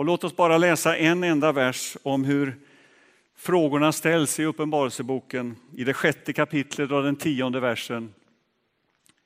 Och 0.00 0.06
låt 0.06 0.24
oss 0.24 0.36
bara 0.36 0.58
läsa 0.58 0.96
en 0.96 1.24
enda 1.24 1.52
vers 1.52 1.96
om 2.02 2.24
hur 2.24 2.56
frågorna 3.36 3.92
ställs 3.92 4.40
i 4.40 4.44
Uppenbarelseboken 4.44 5.56
i 5.76 5.84
det 5.84 5.94
sjätte 5.94 6.32
kapitlet 6.32 6.90
och 6.90 7.02
den 7.02 7.16
tionde 7.16 7.60
versen. 7.60 8.14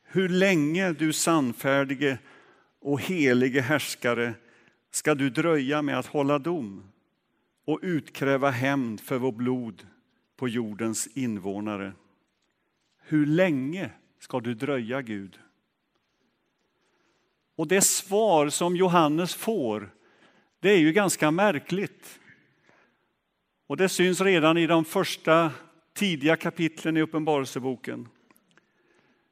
Hur 0.02 0.28
länge, 0.28 0.93
du 0.93 1.12
sannfärdige 1.12 2.19
och 2.81 3.00
helige 3.00 3.61
härskare, 3.61 4.35
ska 4.90 5.14
du 5.14 5.31
dröja 5.31 5.83
med 5.83 5.99
att 5.99 6.07
hålla 6.07 6.38
dom 6.38 6.83
och 7.64 7.78
utkräva 7.83 8.50
hämnd 8.50 9.00
för 9.00 9.19
vår 9.19 9.33
blod 9.33 9.87
på 10.37 10.49
jordens 10.49 11.07
invånare? 11.07 11.93
Hur 13.02 13.26
länge 13.26 13.90
ska 14.21 14.40
du 14.40 14.54
dröja, 14.54 15.02
Gud? 15.02 15.38
Och 17.57 17.69
det 17.69 17.81
svar 17.81 18.49
som 18.49 18.76
Johannes 18.76 19.35
får, 19.35 19.90
det 20.64 20.71
är 20.71 20.78
ju 20.78 20.92
ganska 20.92 21.30
märkligt. 21.30 22.21
Och 23.66 23.76
det 23.76 23.88
syns 23.88 24.21
redan 24.21 24.59
i 24.59 24.66
de 24.66 24.85
första 24.85 25.50
tidiga 25.92 26.37
kapitlen 26.37 26.97
i 26.97 27.00
Uppenbarelseboken. 27.00 28.09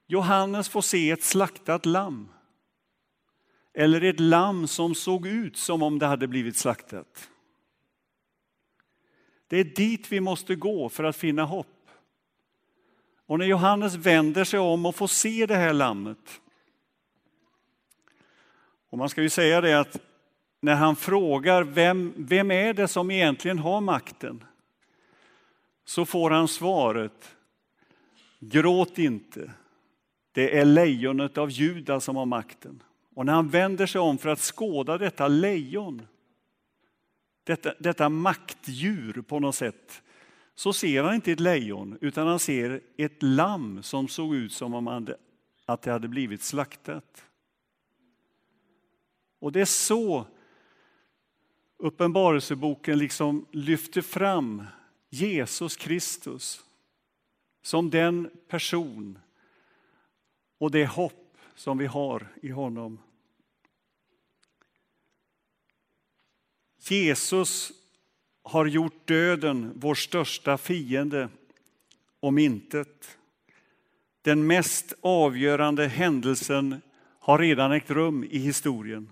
Johannes 0.07 0.69
får 0.69 0.81
se 0.81 1.11
ett 1.11 1.23
slaktat 1.23 1.87
lamm. 1.87 2.29
Eller 3.75 4.05
ett 4.05 4.21
lamm 4.21 4.69
som 4.69 4.95
såg 4.95 5.27
ut 5.27 5.57
som 5.57 5.83
om 5.83 5.99
det 5.99 6.07
hade 6.07 6.29
blivit 6.29 6.57
slaktat. 6.57 7.31
Det 9.49 9.57
är 9.57 9.65
dit 9.65 10.13
vi 10.13 10.21
måste 10.21 10.55
gå 10.55 10.89
för 10.89 11.05
att 11.05 11.17
finna 11.17 11.45
hopp. 11.45 11.89
Och 13.27 13.39
när 13.39 13.47
Johannes 13.47 13.95
vänder 13.95 14.45
sig 14.45 14.61
om 14.61 14.87
och 14.87 14.97
får 14.97 15.07
se 15.07 15.47
det 15.47 15.57
här 15.57 15.73
lammet. 15.73 16.41
Och 18.91 18.99
man 18.99 19.09
ska 19.09 19.23
ju 19.23 19.31
säga 19.31 19.61
det 19.61 19.81
att 19.81 20.12
när 20.63 20.75
han 20.75 20.97
frågar 20.97 21.63
vem, 21.63 22.13
vem 22.17 22.51
är 22.51 22.75
det 22.75 22.89
som 22.89 23.11
egentligen 23.11 23.59
har 23.59 23.81
makten? 23.81 24.45
Så 25.85 26.07
får 26.07 26.31
han 26.31 26.49
svaret, 26.49 27.37
gråt 28.41 28.99
inte. 28.99 29.53
Det 30.33 30.59
är 30.59 30.65
lejonet 30.65 31.39
av 31.39 31.51
Juda 31.51 32.01
som 32.01 32.17
har 32.17 32.27
makten. 32.27 32.83
Och 33.15 33.27
när 33.27 33.33
han 33.33 33.49
vänder 33.49 33.87
sig 33.87 34.01
om 34.01 34.19
för 34.19 34.29
att 34.29 34.41
skåda 34.41 34.99
detta 34.99 35.29
lejon, 35.29 36.07
detta, 37.45 37.75
detta 37.79 38.09
maktdjur 38.09 39.23
på 39.23 39.41
något 39.41 39.55
sätt, 39.55 40.03
så 40.55 40.73
ser 40.73 41.03
han 41.03 41.15
inte 41.15 41.33
ett 41.33 41.41
lejon 41.41 41.99
utan 42.01 42.27
han 42.27 42.39
ser 42.39 42.81
ett 42.97 43.23
lamm 43.23 43.83
som 43.83 44.09
såg 44.09 44.35
ut 44.35 44.53
som 44.53 44.75
om 44.75 45.15
att 45.67 45.83
det 45.83 45.93
hade 45.93 46.09
blivit 46.09 46.43
slaktat. 46.43 47.25
Och 49.39 49.53
det 49.53 49.61
är 49.61 49.65
så 49.65 50.27
Uppenbarelseboken 51.83 52.99
liksom 52.99 53.47
lyfter 53.51 54.03
fram 54.03 54.67
Jesus 55.11 55.77
Kristus 55.77 56.65
som 57.63 57.91
den 57.91 58.31
person 58.49 59.19
och 60.59 60.71
det 60.71 60.87
hopp 60.87 61.37
som 61.55 61.79
vi 61.79 61.87
har 61.87 62.29
i 62.43 62.51
honom. 62.51 62.99
Jesus 66.79 67.73
har 68.43 68.67
gjort 68.67 69.07
döden, 69.07 69.73
vår 69.77 69.95
största 69.95 70.59
fiende, 70.59 71.29
om 72.21 72.39
intet. 72.39 73.19
Den 74.23 74.47
mest 74.47 74.95
avgörande 75.01 75.87
händelsen 75.87 76.81
har 77.19 77.39
redan 77.39 77.73
ägt 77.73 77.91
rum 77.91 78.25
i 78.25 78.39
historien. 78.39 79.11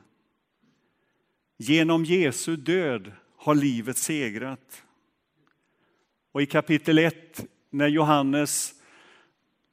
Genom 1.63 2.05
Jesu 2.05 2.57
död 2.57 3.13
har 3.37 3.55
livet 3.55 3.97
segrat. 3.97 4.85
Och 6.33 6.43
i 6.43 6.47
kapitel 6.47 6.99
1, 6.99 7.47
när 7.71 7.89
Johannes 7.89 8.75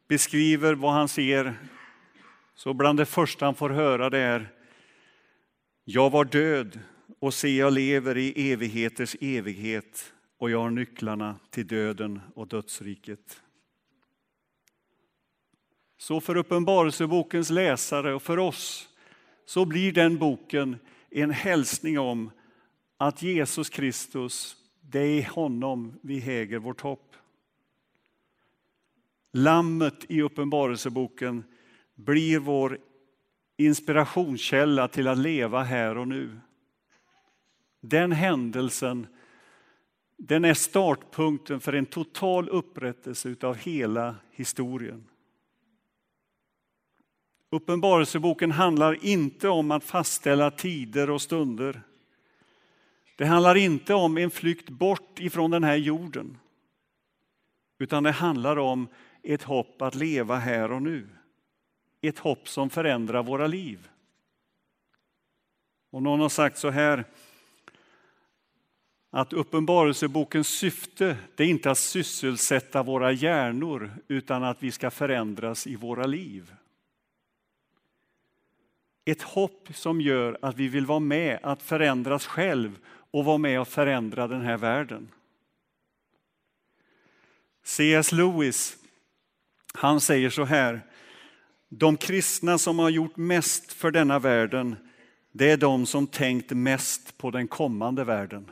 beskriver 0.08 0.74
vad 0.74 0.94
han 0.94 1.08
ser, 1.08 1.56
så 2.56 2.74
bland 2.74 3.00
det 3.00 3.06
första 3.06 3.46
han 3.46 3.56
får 3.56 3.70
höra 3.70 4.10
det 4.10 4.18
är 4.18 4.54
Jag 5.84 6.10
var 6.10 6.26
död 6.26 6.80
och 7.20 7.34
se, 7.34 7.56
jag 7.56 7.74
lever 7.74 8.18
i 8.18 8.52
evigheters 8.52 9.16
evighet 9.22 10.14
och 10.38 10.50
jag 10.50 10.60
har 10.60 10.70
nycklarna 10.70 11.40
till 11.50 11.68
döden 11.68 12.22
och 12.36 12.48
dödsriket. 12.48 13.42
Så 15.98 16.22
för 16.22 16.38
Uppenbarelsebokens 16.38 17.50
läsare 17.50 18.14
och 18.14 18.24
för 18.24 18.40
oss 18.40 18.90
så 19.46 19.66
blir 19.66 19.92
den 19.92 20.18
boken 20.18 20.78
en 21.22 21.32
hälsning 21.32 22.00
om 22.00 22.32
att 22.98 23.22
Jesus 23.22 23.70
Kristus, 23.70 24.56
det 24.82 25.00
är 25.00 25.20
i 25.20 25.22
honom 25.22 26.00
vi 26.02 26.20
häger 26.20 26.60
vårt 26.60 26.82
hopp. 26.82 27.16
Lammet 29.34 30.06
i 30.10 30.22
Uppenbarelseboken 30.22 31.44
blir 31.96 32.40
vår 32.40 32.80
inspirationskälla 33.58 34.88
till 34.88 35.08
att 35.08 35.18
leva 35.18 35.64
här 35.64 35.98
och 35.98 36.08
nu. 36.08 36.40
Den 37.82 38.12
händelsen 38.12 39.08
den 40.18 40.46
är 40.46 40.54
startpunkten 40.54 41.60
för 41.60 41.74
en 41.74 41.86
total 41.86 42.50
upprättelse 42.50 43.36
av 43.42 43.56
hela 43.56 44.16
historien. 44.32 45.08
Uppenbarelseboken 47.50 48.52
handlar 48.52 49.06
inte 49.06 49.50
om 49.50 49.72
att 49.72 49.84
fastställa 49.84 50.52
tider 50.52 51.10
och 51.10 51.22
stunder. 51.22 51.82
Det 53.16 53.26
handlar 53.26 53.56
inte 53.56 53.94
om 53.94 54.18
en 54.18 54.32
flykt 54.32 54.70
bort 54.70 55.20
ifrån 55.20 55.52
den 55.52 55.64
här 55.64 55.76
jorden. 55.76 56.38
Utan 57.80 58.04
det 58.04 58.12
handlar 58.12 58.58
om 58.58 58.88
ett 59.24 59.44
hopp 59.44 59.82
att 59.82 59.96
leva 59.96 60.36
här 60.36 60.72
och 60.72 60.82
nu. 60.82 61.08
Ett 62.02 62.20
hopp 62.20 62.50
som 62.50 62.70
förändrar 62.70 63.24
våra 63.24 63.48
liv. 63.48 63.90
Och 65.92 66.04
någon 66.04 66.20
har 66.20 66.30
sagt 66.30 66.58
så 66.58 66.70
här 66.70 67.06
att 69.10 69.34
Uppenbarelsebokens 69.34 70.48
syfte 70.48 71.18
det 71.36 71.44
är 71.44 71.48
inte 71.48 71.72
att 71.72 71.78
sysselsätta 71.78 72.84
våra 72.84 73.12
hjärnor 73.12 73.92
utan 74.08 74.44
att 74.44 74.64
vi 74.64 74.72
ska 74.72 74.92
förändras 74.92 75.68
i 75.68 75.76
våra 75.76 76.06
liv. 76.06 76.54
Ett 79.08 79.22
hopp 79.22 79.70
som 79.74 80.02
gör 80.02 80.38
att 80.42 80.56
vi 80.56 80.68
vill 80.68 80.86
vara 80.86 81.00
med 81.00 81.40
att 81.44 81.62
förändras 81.62 82.26
själv 82.26 82.80
och 83.12 83.26
vara 83.26 83.38
med 83.38 83.62
och 83.62 83.68
förändra 83.68 84.28
den 84.28 84.42
här 84.42 84.58
världen. 84.58 85.12
C.S. 87.64 88.12
Lewis 88.12 88.78
han 89.74 90.02
säger 90.02 90.30
så 90.30 90.44
här. 90.44 90.82
De 91.70 91.98
kristna 91.98 92.58
som 92.58 92.80
har 92.80 92.90
gjort 92.90 93.18
mest 93.18 93.74
för 93.74 93.92
denna 93.92 94.20
världen 94.20 94.76
det 95.32 95.52
är 95.52 95.58
de 95.58 95.86
som 95.86 96.08
tänkt 96.08 96.52
mest 96.52 97.18
på 97.18 97.32
den 97.32 97.48
kommande 97.48 98.04
världen. 98.04 98.52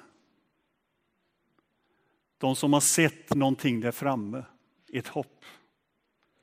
De 2.37 2.55
som 2.55 2.73
har 2.73 2.81
sett 2.81 3.35
någonting 3.35 3.79
där 3.79 3.91
framme, 3.91 4.43
ett 4.93 5.07
hopp. 5.07 5.45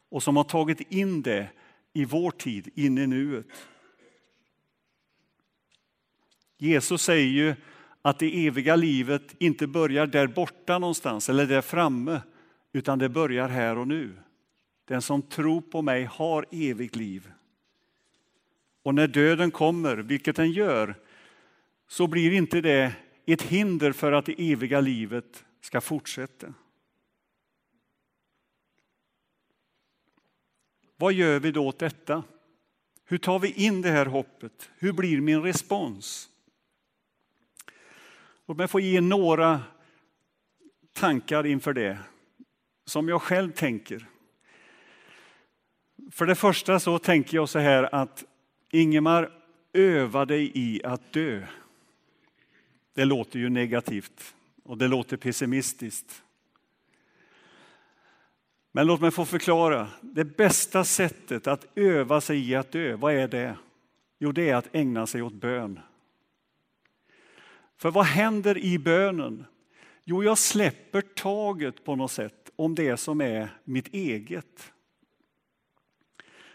Och 0.08 0.22
som 0.22 0.36
har 0.36 0.44
tagit 0.44 0.80
in 0.80 1.22
det 1.22 1.48
i 1.92 2.04
vår 2.04 2.30
tid, 2.30 2.68
in 2.74 2.98
i 2.98 3.06
nuet. 3.06 3.46
Jesus 6.62 7.02
säger 7.02 7.28
ju 7.28 7.54
att 8.02 8.18
det 8.18 8.46
eviga 8.46 8.76
livet 8.76 9.34
inte 9.38 9.66
börjar 9.66 10.06
där 10.06 10.26
borta 10.26 10.78
någonstans 10.78 11.28
eller 11.28 11.46
där 11.46 11.60
framme, 11.60 12.20
utan 12.72 12.98
det 12.98 13.08
börjar 13.08 13.48
här 13.48 13.78
och 13.78 13.88
nu. 13.88 14.12
Den 14.84 15.02
som 15.02 15.22
tror 15.22 15.60
på 15.60 15.82
mig 15.82 16.04
har 16.04 16.46
evigt 16.50 16.96
liv. 16.96 17.32
Och 18.82 18.94
när 18.94 19.08
döden 19.08 19.50
kommer, 19.50 19.96
vilket 19.96 20.36
den 20.36 20.52
gör, 20.52 20.94
så 21.88 22.06
blir 22.06 22.32
inte 22.32 22.60
det 22.60 22.92
ett 23.26 23.42
hinder 23.42 23.92
för 23.92 24.12
att 24.12 24.26
det 24.26 24.52
eviga 24.52 24.80
livet 24.80 25.44
ska 25.60 25.80
fortsätta. 25.80 26.54
Vad 30.96 31.12
gör 31.12 31.40
vi 31.40 31.52
då 31.52 31.66
åt 31.66 31.78
detta? 31.78 32.22
Hur 33.04 33.18
tar 33.18 33.38
vi 33.38 33.52
in 33.52 33.82
det 33.82 33.90
här 33.90 34.06
hoppet? 34.06 34.70
Hur 34.78 34.92
blir 34.92 35.20
min 35.20 35.42
respons? 35.42 36.28
Låt 38.52 38.58
mig 38.58 38.68
få 38.68 38.80
ge 38.80 39.00
några 39.00 39.60
tankar 40.92 41.46
inför 41.46 41.72
det, 41.72 41.98
som 42.84 43.08
jag 43.08 43.22
själv 43.22 43.52
tänker. 43.52 44.06
För 46.10 46.26
det 46.26 46.34
första 46.34 46.80
så 46.80 46.98
tänker 46.98 47.36
jag 47.36 47.48
så 47.48 47.58
här 47.58 47.94
att 47.94 48.24
Ingemar, 48.70 49.30
öva 49.72 50.24
dig 50.24 50.52
i 50.54 50.84
att 50.84 51.12
dö. 51.12 51.46
Det 52.94 53.04
låter 53.04 53.38
ju 53.38 53.48
negativt 53.48 54.34
och 54.62 54.78
det 54.78 54.88
låter 54.88 55.16
pessimistiskt. 55.16 56.22
Men 58.72 58.86
låt 58.86 59.00
mig 59.00 59.10
få 59.10 59.24
förklara. 59.24 59.88
Det 60.00 60.24
bästa 60.24 60.84
sättet 60.84 61.46
att 61.46 61.66
öva 61.74 62.20
sig 62.20 62.50
i 62.50 62.54
att 62.54 62.72
dö, 62.72 62.96
vad 62.96 63.14
är 63.14 63.28
det? 63.28 63.56
Jo, 64.18 64.32
det 64.32 64.50
är 64.50 64.56
att 64.56 64.74
ägna 64.74 65.06
sig 65.06 65.22
åt 65.22 65.34
bön. 65.34 65.80
För 67.82 67.90
vad 67.90 68.04
händer 68.04 68.58
i 68.58 68.78
bönen? 68.78 69.44
Jo, 70.04 70.24
jag 70.24 70.38
släpper 70.38 71.00
taget 71.00 71.84
på 71.84 71.96
något 71.96 72.10
sätt 72.10 72.50
om 72.56 72.74
det 72.74 72.96
som 72.96 73.20
är 73.20 73.48
mitt 73.64 73.94
eget. 73.94 74.72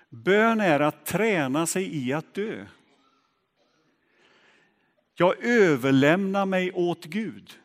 Bön 0.09 0.59
är 0.59 0.79
att 0.79 1.05
träna 1.05 1.67
sig 1.67 2.07
i 2.07 2.13
att 2.13 2.33
dö. 2.33 2.65
Jag 5.15 5.43
överlämnar 5.43 6.45
mig 6.45 6.71
åt 6.71 7.05
Gud. 7.05 7.59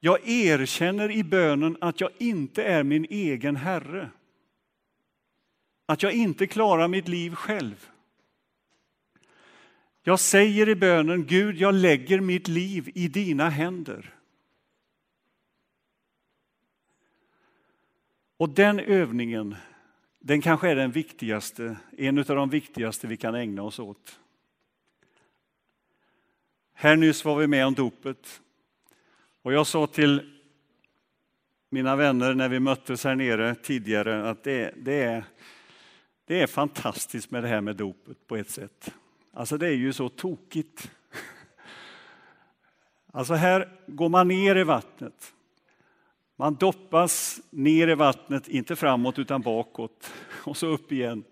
Jag 0.00 0.28
erkänner 0.28 1.10
i 1.10 1.24
bönen 1.24 1.76
att 1.80 2.00
jag 2.00 2.10
inte 2.18 2.64
är 2.64 2.82
min 2.82 3.06
egen 3.10 3.56
herre. 3.56 4.10
Att 5.86 6.02
jag 6.02 6.12
inte 6.12 6.46
klarar 6.46 6.88
mitt 6.88 7.08
liv 7.08 7.34
själv. 7.34 7.91
Jag 10.04 10.20
säger 10.20 10.68
i 10.68 10.74
bönen, 10.74 11.26
Gud, 11.26 11.56
jag 11.56 11.74
lägger 11.74 12.20
mitt 12.20 12.48
liv 12.48 12.90
i 12.94 13.08
dina 13.08 13.48
händer. 13.48 14.14
Och 18.36 18.48
den 18.48 18.80
övningen, 18.80 19.56
den 20.18 20.40
kanske 20.40 20.70
är 20.70 20.76
den 20.76 20.90
viktigaste, 20.90 21.76
en 21.98 22.18
av 22.18 22.24
de 22.24 22.50
viktigaste 22.50 23.06
vi 23.06 23.16
kan 23.16 23.34
ägna 23.34 23.62
oss 23.62 23.78
åt. 23.78 24.20
Här 26.72 26.96
nyss 26.96 27.24
var 27.24 27.36
vi 27.36 27.46
med 27.46 27.66
om 27.66 27.74
dopet. 27.74 28.40
Och 29.42 29.52
jag 29.52 29.66
sa 29.66 29.86
till 29.86 30.40
mina 31.68 31.96
vänner 31.96 32.34
när 32.34 32.48
vi 32.48 32.60
möttes 32.60 33.04
här 33.04 33.14
nere 33.14 33.54
tidigare 33.54 34.30
att 34.30 34.42
det, 34.42 34.74
det, 34.76 35.02
är, 35.02 35.24
det 36.24 36.40
är 36.40 36.46
fantastiskt 36.46 37.30
med 37.30 37.42
det 37.42 37.48
här 37.48 37.60
med 37.60 37.76
dopet 37.76 38.26
på 38.26 38.36
ett 38.36 38.50
sätt. 38.50 38.94
Alltså 39.32 39.58
det 39.58 39.66
är 39.66 39.76
ju 39.76 39.92
så 39.92 40.08
tokigt. 40.08 40.90
Alltså 43.14 43.34
här 43.34 43.68
går 43.86 44.08
man 44.08 44.28
ner 44.28 44.56
i 44.56 44.64
vattnet. 44.64 45.34
Man 46.36 46.54
doppas 46.54 47.40
ner 47.50 47.88
i 47.88 47.94
vattnet, 47.94 48.48
inte 48.48 48.76
framåt 48.76 49.18
utan 49.18 49.40
bakåt 49.40 50.12
och 50.44 50.56
så 50.56 50.66
upp 50.66 50.92
igen 50.92 51.24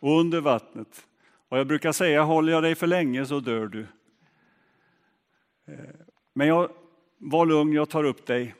och 0.00 0.20
under 0.20 0.40
vattnet. 0.40 1.06
Och 1.48 1.58
jag 1.58 1.66
brukar 1.66 1.92
säga, 1.92 2.22
håller 2.22 2.52
jag 2.52 2.62
dig 2.62 2.74
för 2.74 2.86
länge 2.86 3.26
så 3.26 3.40
dör 3.40 3.66
du. 3.66 3.86
Eh, 5.66 5.74
men 6.32 6.46
jag 6.46 6.70
var 7.18 7.46
lugn, 7.46 7.72
jag 7.72 7.88
tar 7.88 8.04
upp 8.04 8.26
dig. 8.26 8.54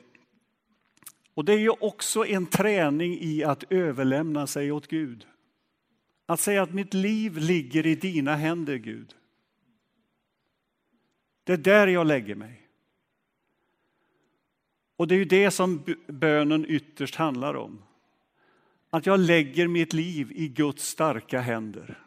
Och 1.33 1.45
det 1.45 1.53
är 1.53 1.59
ju 1.59 1.69
också 1.69 2.25
en 2.25 2.45
träning 2.45 3.17
i 3.21 3.43
att 3.43 3.63
överlämna 3.69 4.47
sig 4.47 4.71
åt 4.71 4.87
Gud. 4.87 5.27
Att 6.29 6.39
säga 6.39 6.63
att 6.63 6.73
mitt 6.73 6.93
liv 6.93 7.37
ligger 7.37 7.85
i 7.85 7.95
dina 7.95 8.35
händer, 8.35 8.75
Gud. 8.75 9.15
Det 11.43 11.53
är 11.53 11.57
där 11.57 11.87
jag 11.87 12.07
lägger 12.07 12.35
mig. 12.35 12.67
Och 14.95 15.07
det 15.07 15.15
är 15.15 15.19
ju 15.19 15.25
det 15.25 15.51
som 15.51 15.83
bönen 16.07 16.65
ytterst 16.69 17.15
handlar 17.15 17.53
om. 17.53 17.83
Att 18.89 19.05
jag 19.05 19.19
lägger 19.19 19.67
mitt 19.67 19.93
liv 19.93 20.31
i 20.31 20.47
Guds 20.47 20.87
starka 20.87 21.39
händer. 21.39 22.03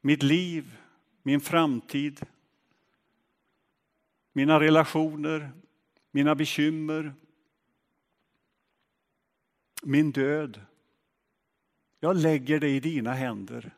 Mitt 0.00 0.22
liv, 0.22 0.76
min 1.22 1.40
framtid, 1.40 2.26
mina 4.32 4.60
relationer, 4.60 5.50
mina 6.10 6.34
bekymmer, 6.34 7.14
min 9.82 10.12
död. 10.12 10.60
Jag 12.04 12.16
lägger 12.16 12.60
det 12.60 12.68
i 12.68 12.80
dina 12.80 13.12
händer. 13.12 13.74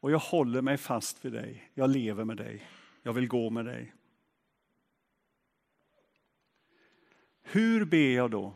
Och 0.00 0.10
jag 0.10 0.18
håller 0.18 0.62
mig 0.62 0.76
fast 0.76 1.24
vid 1.24 1.32
dig. 1.32 1.70
Jag 1.74 1.90
lever 1.90 2.24
med 2.24 2.36
dig. 2.36 2.68
Jag 3.02 3.12
vill 3.12 3.28
gå 3.28 3.50
med 3.50 3.64
dig. 3.64 3.94
Hur 7.42 7.84
ber 7.84 8.14
jag 8.14 8.30
då? 8.30 8.54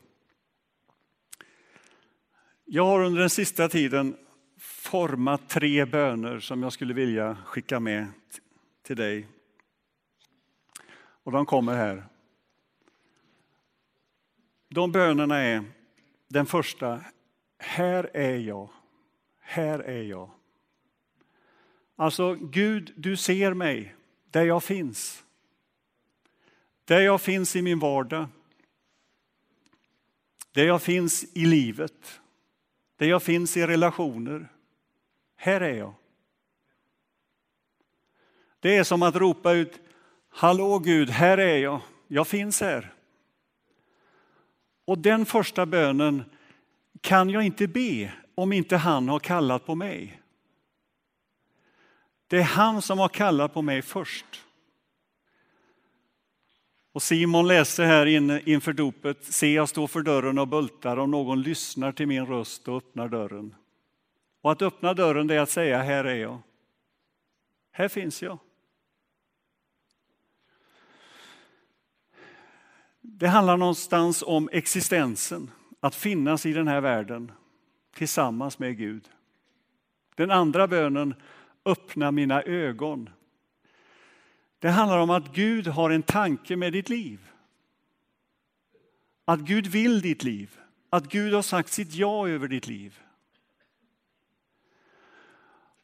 Jag 2.65 2.87
har 2.87 3.05
under 3.05 3.21
den 3.21 3.31
sista 3.31 3.69
tiden 3.69 4.17
format 4.59 5.49
tre 5.49 5.85
böner 5.85 6.41
som 6.41 6.63
jag 6.63 6.73
skulle 6.73 6.95
vilja 6.95 7.37
skicka 7.45 7.81
med 7.81 8.07
till 8.83 8.97
dig. 8.97 9.29
Och 11.23 11.33
de 11.33 11.47
kommer 11.47 11.75
här. 11.75 12.05
De 14.69 14.93
bönerna 14.93 15.39
är 15.39 15.65
den 16.29 16.47
första, 16.47 17.05
här 17.61 18.11
är 18.15 18.37
jag, 18.37 18.69
här 19.39 19.79
är 19.79 20.03
jag. 20.03 20.31
Alltså 21.97 22.35
Gud, 22.35 22.93
du 22.97 23.17
ser 23.17 23.55
mig 23.55 23.95
där 24.31 24.45
jag 24.45 24.65
finns. 24.65 25.25
Där 26.85 27.01
jag 27.01 27.21
finns 27.21 27.57
i 27.57 27.63
min 27.63 27.79
vardag. 27.79 28.29
Där 30.53 30.65
jag 30.65 30.83
finns 30.83 31.25
i 31.25 31.47
livet. 31.47 32.21
Där 32.97 33.07
jag 33.07 33.23
finns 33.23 33.57
i 33.57 33.67
relationer. 33.67 34.49
Här 35.37 35.61
är 35.61 35.75
jag. 35.75 35.95
Det 38.61 38.77
är 38.77 38.85
som 38.85 39.03
att 39.03 39.17
ropa 39.17 39.53
ut, 39.53 39.81
hallå 40.29 40.79
Gud, 40.79 41.11
här 41.11 41.39
är 41.39 41.59
jag, 41.59 41.81
jag 42.09 42.29
finns 42.29 42.61
här. 42.61 42.95
Och 44.85 44.99
den 44.99 45.27
första 45.27 45.67
bönen 45.67 46.25
kan 47.01 47.31
jag 47.31 47.43
inte 47.43 47.69
be 47.69 48.13
om 48.35 48.53
inte 48.53 48.77
han 48.77 49.09
har 49.09 49.19
kallat 49.19 49.67
på 49.67 49.75
mig. 49.75 50.23
Det 52.27 52.37
är 52.39 52.43
han 52.43 52.83
som 52.83 52.99
har 52.99 53.09
kallat 53.09 53.55
på 53.55 53.63
mig 53.63 53.83
först. 53.83 54.45
Och 56.93 57.03
Simon 57.03 57.49
läste 57.49 57.85
här 57.85 58.07
inför 58.49 58.73
dopet, 58.73 59.25
se 59.25 59.53
jag 59.53 59.69
står 59.69 59.87
för 59.87 60.03
dörren 60.03 60.39
och 60.39 60.49
bultar 60.49 60.97
om 60.97 61.11
någon 61.11 61.43
lyssnar 61.43 61.93
till 61.93 62.07
min 62.07 62.27
röst 62.27 62.69
och 62.69 62.77
öppnar 62.77 63.09
dörren. 63.09 63.55
Och 64.41 64.53
att 64.53 64.63
öppna 64.63 64.95
dörren 64.95 65.27
det 65.27 65.35
är 65.35 65.41
att 65.41 65.51
säga, 65.51 65.83
här 65.83 66.05
är 66.05 66.15
jag. 66.15 66.43
Här 67.73 67.89
finns 67.89 68.23
jag. 68.23 68.39
Det 73.01 73.29
handlar 73.29 73.57
någonstans 73.57 74.23
om 74.27 74.49
existensen, 74.53 75.51
att 75.81 75.95
finnas 75.95 76.47
i 76.47 76.53
den 76.53 76.69
här 76.69 76.81
världen 76.81 77.33
tillsammans 77.95 78.59
med 78.59 78.77
Gud. 78.77 79.09
Den 80.15 80.31
andra 80.31 80.69
bönen, 80.69 81.15
öppna 81.65 82.11
mina 82.11 82.43
ögon. 82.43 83.11
Det 84.59 84.69
handlar 84.69 84.99
om 84.99 85.11
att 85.11 85.35
Gud 85.35 85.67
har 85.67 85.91
en 85.91 86.03
tanke 86.03 86.57
med 86.57 86.73
ditt 86.73 86.89
liv. 86.89 87.31
Att 89.25 89.41
Gud 89.41 89.67
vill 89.67 90.01
ditt 90.01 90.23
liv, 90.23 90.59
att 90.91 91.13
Gud 91.13 91.35
har 91.35 91.43
sagt 91.43 91.73
sitt 91.73 91.95
ja 91.95 92.29
över 92.29 92.49
ditt 92.49 92.67
liv. 92.67 93.01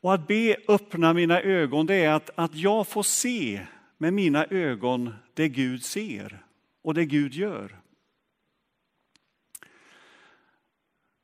Och 0.00 0.14
att 0.14 0.26
be 0.26 0.56
öppna 0.68 1.12
mina 1.12 1.40
ögon, 1.40 1.86
det 1.86 1.94
är 1.94 2.12
att, 2.12 2.30
att 2.34 2.54
jag 2.54 2.88
får 2.88 3.02
se 3.02 3.66
med 3.98 4.12
mina 4.12 4.44
ögon 4.44 5.14
det 5.34 5.48
Gud 5.48 5.84
ser 5.84 6.44
och 6.82 6.94
det 6.94 7.04
Gud 7.04 7.34
gör. 7.34 7.80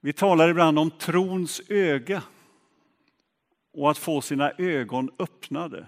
Vi 0.05 0.13
talar 0.13 0.49
ibland 0.49 0.79
om 0.79 0.91
trons 0.91 1.63
öga 1.69 2.23
och 3.73 3.91
att 3.91 3.99
få 3.99 4.21
sina 4.21 4.53
ögon 4.59 5.11
öppnade. 5.19 5.87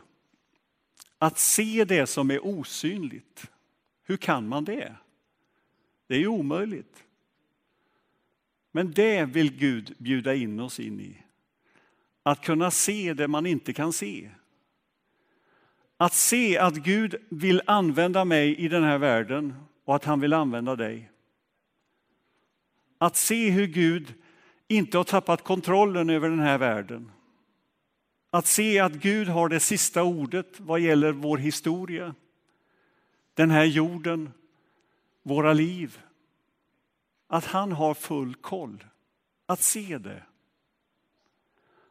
Att 1.19 1.39
se 1.39 1.85
det 1.85 2.07
som 2.07 2.31
är 2.31 2.47
osynligt. 2.47 3.51
Hur 4.03 4.17
kan 4.17 4.49
man 4.49 4.65
det? 4.65 4.95
Det 6.07 6.15
är 6.15 6.19
ju 6.19 6.27
omöjligt. 6.27 7.05
Men 8.73 8.93
det 8.93 9.25
vill 9.25 9.57
Gud 9.57 9.95
bjuda 9.99 10.35
in 10.35 10.61
oss 10.61 10.81
in 10.81 11.01
i. 11.01 11.17
Att 12.23 12.45
kunna 12.45 12.71
se 12.71 13.15
det 13.15 13.29
man 13.29 13.47
inte 13.47 13.73
kan 13.73 13.93
se. 13.93 14.31
Att 15.97 16.15
se 16.15 16.59
att 16.59 16.75
Gud 16.75 17.15
vill 17.29 17.63
använda 17.67 18.25
mig 18.25 18.57
i 18.57 18.69
den 18.69 18.83
här 18.83 18.99
världen 18.99 19.55
och 19.85 19.97
att 19.97 20.05
han 20.05 20.21
vill 20.21 20.33
använda 20.33 20.77
dig. 20.77 21.11
Att 23.05 23.17
se 23.17 23.51
hur 23.51 23.67
Gud 23.67 24.15
inte 24.69 24.97
har 24.97 25.05
tappat 25.05 25.45
kontrollen 25.45 26.11
över 26.11 26.31
den 26.31 26.41
här 26.41 26.59
världen. 26.59 27.11
Att 28.31 28.47
se 28.47 28.79
att 28.79 28.93
Gud 28.93 29.29
har 29.29 29.49
det 29.49 29.61
sista 29.61 30.03
ordet 30.03 30.61
vad 30.61 30.81
gäller 30.81 31.13
vår 31.13 31.39
historia, 31.39 32.15
den 33.35 33.51
här 33.51 33.65
jorden, 33.65 34.33
våra 35.23 35.53
liv. 35.53 35.99
Att 37.27 37.45
han 37.45 37.73
har 37.73 37.95
full 37.95 38.35
koll. 38.35 38.85
Att 39.47 39.61
se 39.61 39.99
det. 39.99 40.23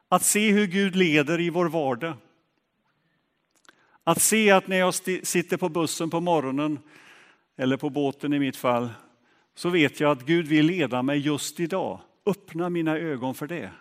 Att 0.10 0.24
se 0.24 0.52
hur 0.52 0.68
Gud 0.68 0.96
leder 0.96 1.42
i 1.42 1.50
vår 1.50 1.70
vardag. 1.70 2.14
Att 4.04 4.22
se 4.22 4.52
att 4.52 4.68
när 4.68 4.78
jag 4.78 4.94
sitter 5.26 5.58
på 5.58 5.70
bussen 5.70 6.10
på 6.10 6.20
morgonen, 6.20 6.80
eller 7.56 7.78
på 7.78 7.90
båten 7.90 8.34
i 8.34 8.40
mitt 8.40 8.58
fall, 8.58 8.90
så 9.56 9.70
vet 9.70 10.00
jag 10.00 10.12
att 10.12 10.26
Gud 10.26 10.48
vill 10.48 10.66
leda 10.66 11.02
mig 11.02 11.20
just 11.20 11.60
idag. 11.60 12.00
Öppna 12.26 12.70
mina 12.70 12.98
ögon 12.98 13.36
för 13.36 13.48
det. 13.48 13.72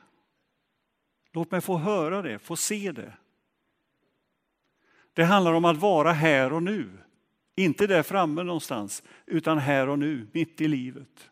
Låt 1.32 1.50
mig 1.50 1.60
få 1.60 1.78
höra 1.78 2.22
det, 2.22 2.38
få 2.38 2.56
se 2.56 2.92
det. 2.92 3.12
Det 5.12 5.24
handlar 5.24 5.52
om 5.52 5.64
att 5.64 5.76
vara 5.76 6.12
här 6.12 6.52
och 6.52 6.62
nu. 6.62 6.90
Inte 7.54 7.86
där 7.86 8.02
framme 8.02 8.42
någonstans, 8.42 9.02
utan 9.26 9.58
här 9.58 9.88
och 9.88 9.98
nu, 9.98 10.26
mitt 10.32 10.60
i 10.60 10.68
livet. 10.68 11.30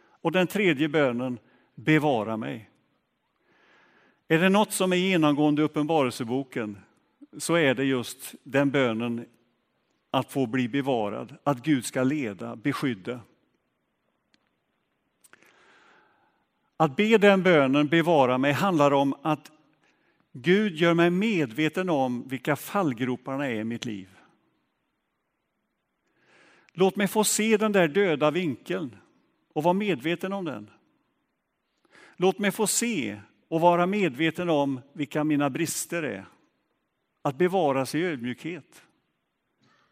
Och 0.00 0.32
den 0.32 0.46
tredje 0.46 0.88
bönen, 0.88 1.38
bevara 1.74 2.36
mig. 2.36 2.70
Är 4.28 4.38
det 4.38 4.48
något 4.48 4.72
som 4.72 4.92
är 4.92 4.96
genomgående 4.96 5.62
i 5.62 5.64
Uppenbarelseboken 5.64 6.78
så 7.38 7.54
är 7.54 7.74
det 7.74 7.84
just 7.84 8.34
den 8.42 8.70
bönen 8.70 9.26
att 10.10 10.32
få 10.32 10.46
bli 10.46 10.68
bevarad, 10.68 11.36
att 11.44 11.62
Gud 11.62 11.84
ska 11.84 12.02
leda, 12.02 12.56
beskydda. 12.56 13.20
Att 16.76 16.96
be 16.96 17.18
den 17.18 17.42
bönen, 17.42 17.88
bevara 17.88 18.38
mig, 18.38 18.52
handlar 18.52 18.90
om 18.90 19.14
att 19.22 19.50
Gud 20.32 20.74
gör 20.76 20.94
mig 20.94 21.10
medveten 21.10 21.90
om 21.90 22.28
vilka 22.28 22.56
fallgroparna 22.56 23.46
är 23.46 23.54
i 23.54 23.64
mitt 23.64 23.84
liv. 23.84 24.08
Låt 26.72 26.96
mig 26.96 27.08
få 27.08 27.24
se 27.24 27.56
den 27.56 27.72
där 27.72 27.88
döda 27.88 28.30
vinkeln 28.30 28.96
och 29.52 29.62
vara 29.62 29.74
medveten 29.74 30.32
om 30.32 30.44
den. 30.44 30.70
Låt 32.16 32.38
mig 32.38 32.50
få 32.50 32.66
se 32.66 33.20
och 33.48 33.60
vara 33.60 33.86
medveten 33.86 34.50
om 34.50 34.80
vilka 34.92 35.24
mina 35.24 35.50
brister 35.50 36.02
är. 36.02 36.26
Att 37.22 37.36
bevara 37.36 37.86
sig 37.86 38.00
i 38.00 38.04
ödmjukhet. 38.04 38.82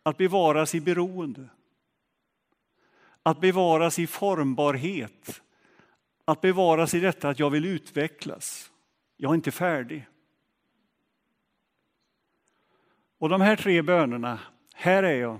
Att 0.09 0.16
bevaras 0.16 0.75
i 0.75 0.81
beroende. 0.81 1.49
Att 3.23 3.40
bevaras 3.40 3.99
i 3.99 4.07
formbarhet. 4.07 5.42
Att 6.25 6.40
bevaras 6.40 6.94
i 6.94 7.01
detta 7.01 7.29
att 7.29 7.38
jag 7.38 7.51
vill 7.51 7.64
utvecklas. 7.64 8.71
Jag 9.16 9.31
är 9.31 9.35
inte 9.35 9.51
färdig. 9.51 10.07
Och 13.18 13.29
de 13.29 13.40
här 13.40 13.57
tre 13.57 13.83
bönerna, 13.83 14.40
här 14.75 15.03
är 15.03 15.21
jag, 15.21 15.38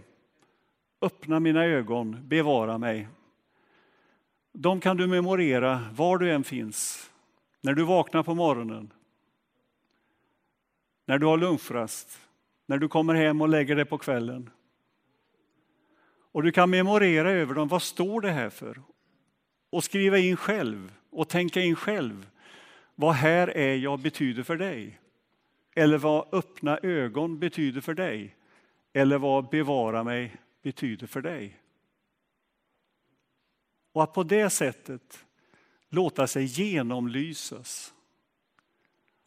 öppna 1.01 1.41
mina 1.41 1.65
ögon, 1.65 2.29
bevara 2.29 2.79
mig. 2.79 3.09
De 4.53 4.81
kan 4.81 4.97
du 4.97 5.07
memorera 5.07 5.89
var 5.93 6.19
du 6.19 6.33
än 6.33 6.45
finns, 6.45 7.11
när 7.61 7.75
du 7.75 7.85
vaknar 7.85 8.23
på 8.23 8.35
morgonen, 8.35 8.93
när 11.07 11.19
du 11.19 11.27
har 11.27 11.37
lunchrast, 11.37 12.21
när 12.67 12.79
du 12.79 12.89
kommer 12.89 13.15
hem 13.15 13.41
och 13.41 13.49
lägger 13.49 13.77
dig 13.77 13.85
på 13.85 13.99
kvällen. 13.99 14.51
Och 16.33 16.43
du 16.43 16.53
kan 16.53 16.71
memorera 16.71 17.31
över 17.31 17.55
dem, 17.55 17.69
vad 17.69 17.83
står 17.83 18.21
det 18.21 18.31
här 18.31 18.51
för? 18.51 18.83
Och 19.71 19.85
skriva 19.85 20.19
in 20.19 20.37
själv 20.37 20.93
och 21.11 21.29
tänka 21.29 21.61
in 21.61 21.77
själv 21.77 22.27
vad 22.95 23.15
här 23.15 23.49
är 23.57 23.77
jag 23.77 24.01
betyder 24.01 24.43
för 24.43 24.57
dig. 24.57 25.01
Eller 25.75 25.99
vad 25.99 26.35
öppna 26.35 26.79
ögon 26.83 27.39
betyder 27.39 27.81
för 27.81 27.95
dig. 27.95 28.37
Eller 28.93 29.19
vad 29.19 29.49
bevara 29.49 30.05
mig 30.05 30.37
betyder 30.63 31.07
för 31.07 31.21
dig. 31.21 31.61
Och 33.93 34.03
att 34.03 34.13
på 34.13 34.23
det 34.23 34.51
sättet 34.51 35.27
låta 35.89 36.27
sig 36.27 36.45
genomlysas 36.45 37.95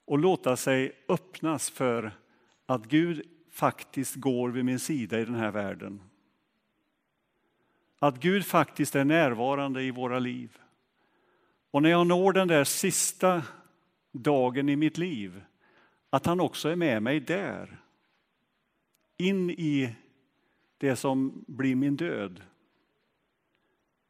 och 0.05 0.19
låta 0.19 0.57
sig 0.57 0.91
öppnas 1.07 1.69
för 1.69 2.11
att 2.65 2.85
Gud 2.85 3.21
faktiskt 3.51 4.15
går 4.15 4.49
vid 4.49 4.65
min 4.65 4.79
sida 4.79 5.19
i 5.19 5.25
den 5.25 5.35
här 5.35 5.51
världen. 5.51 6.10
Att 8.03 8.19
Gud 8.19 8.45
faktiskt 8.45 8.95
är 8.95 9.05
närvarande 9.05 9.83
i 9.83 9.91
våra 9.91 10.19
liv. 10.19 10.57
Och 11.71 11.81
när 11.81 11.89
jag 11.89 12.07
når 12.07 12.33
den 12.33 12.47
där 12.47 12.63
sista 12.63 13.43
dagen 14.11 14.69
i 14.69 14.75
mitt 14.75 14.97
liv, 14.97 15.43
att 16.09 16.25
han 16.25 16.39
också 16.39 16.69
är 16.69 16.75
med 16.75 17.03
mig 17.03 17.19
där. 17.19 17.81
In 19.17 19.49
i 19.49 19.95
det 20.77 20.95
som 20.95 21.43
blir 21.47 21.75
min 21.75 21.95
död. 21.95 22.41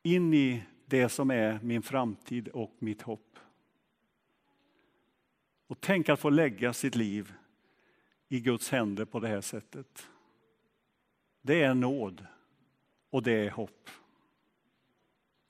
In 0.03 0.33
i 0.33 0.63
det 0.85 1.09
som 1.09 1.31
är 1.31 1.59
min 1.63 1.81
framtid 1.81 2.47
och 2.47 2.75
mitt 2.79 3.01
hopp. 3.01 3.39
Och 5.67 5.81
tänk 5.81 6.09
att 6.09 6.19
få 6.19 6.29
lägga 6.29 6.73
sitt 6.73 6.95
liv 6.95 7.33
i 8.29 8.39
Guds 8.39 8.69
händer 8.69 9.05
på 9.05 9.19
det 9.19 9.27
här 9.27 9.41
sättet. 9.41 10.07
Det 11.41 11.63
är 11.63 11.73
nåd 11.73 12.27
och 13.11 13.23
det 13.23 13.45
är 13.45 13.49
hopp. 13.49 13.89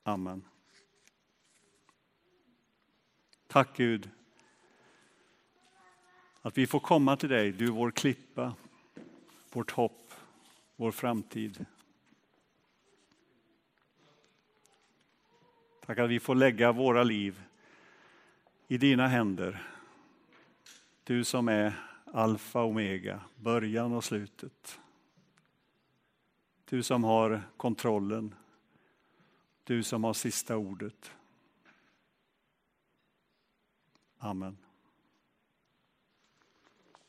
Amen. 0.04 0.46
Tack 3.48 3.78
Gud 3.78 4.10
att 6.42 6.58
vi 6.58 6.68
får 6.68 6.80
komma 6.80 7.18
till 7.18 7.30
dig, 7.30 7.52
du 7.52 7.72
vår 7.72 7.92
klippa, 7.92 8.56
vårt 9.52 9.72
hopp, 9.72 10.14
vår 10.76 10.92
framtid. 10.92 11.66
Tack 15.86 16.00
att 16.00 16.10
vi 16.10 16.20
får 16.20 16.36
lägga 16.36 16.72
våra 16.72 17.04
liv 17.04 17.44
i 18.68 18.78
dina 18.78 19.08
händer. 19.08 19.68
Du 21.04 21.24
som 21.24 21.48
är 21.48 21.74
alfa 22.06 22.62
och 22.62 22.70
omega, 22.70 23.22
början 23.36 23.94
och 23.94 24.04
slutet. 24.04 24.80
Du 26.72 26.84
som 26.84 27.04
har 27.04 27.42
kontrollen. 27.58 28.36
Du 29.64 29.84
som 29.84 30.04
har 30.04 30.14
sista 30.14 30.58
ordet. 30.58 31.12
Amen. 34.18 34.58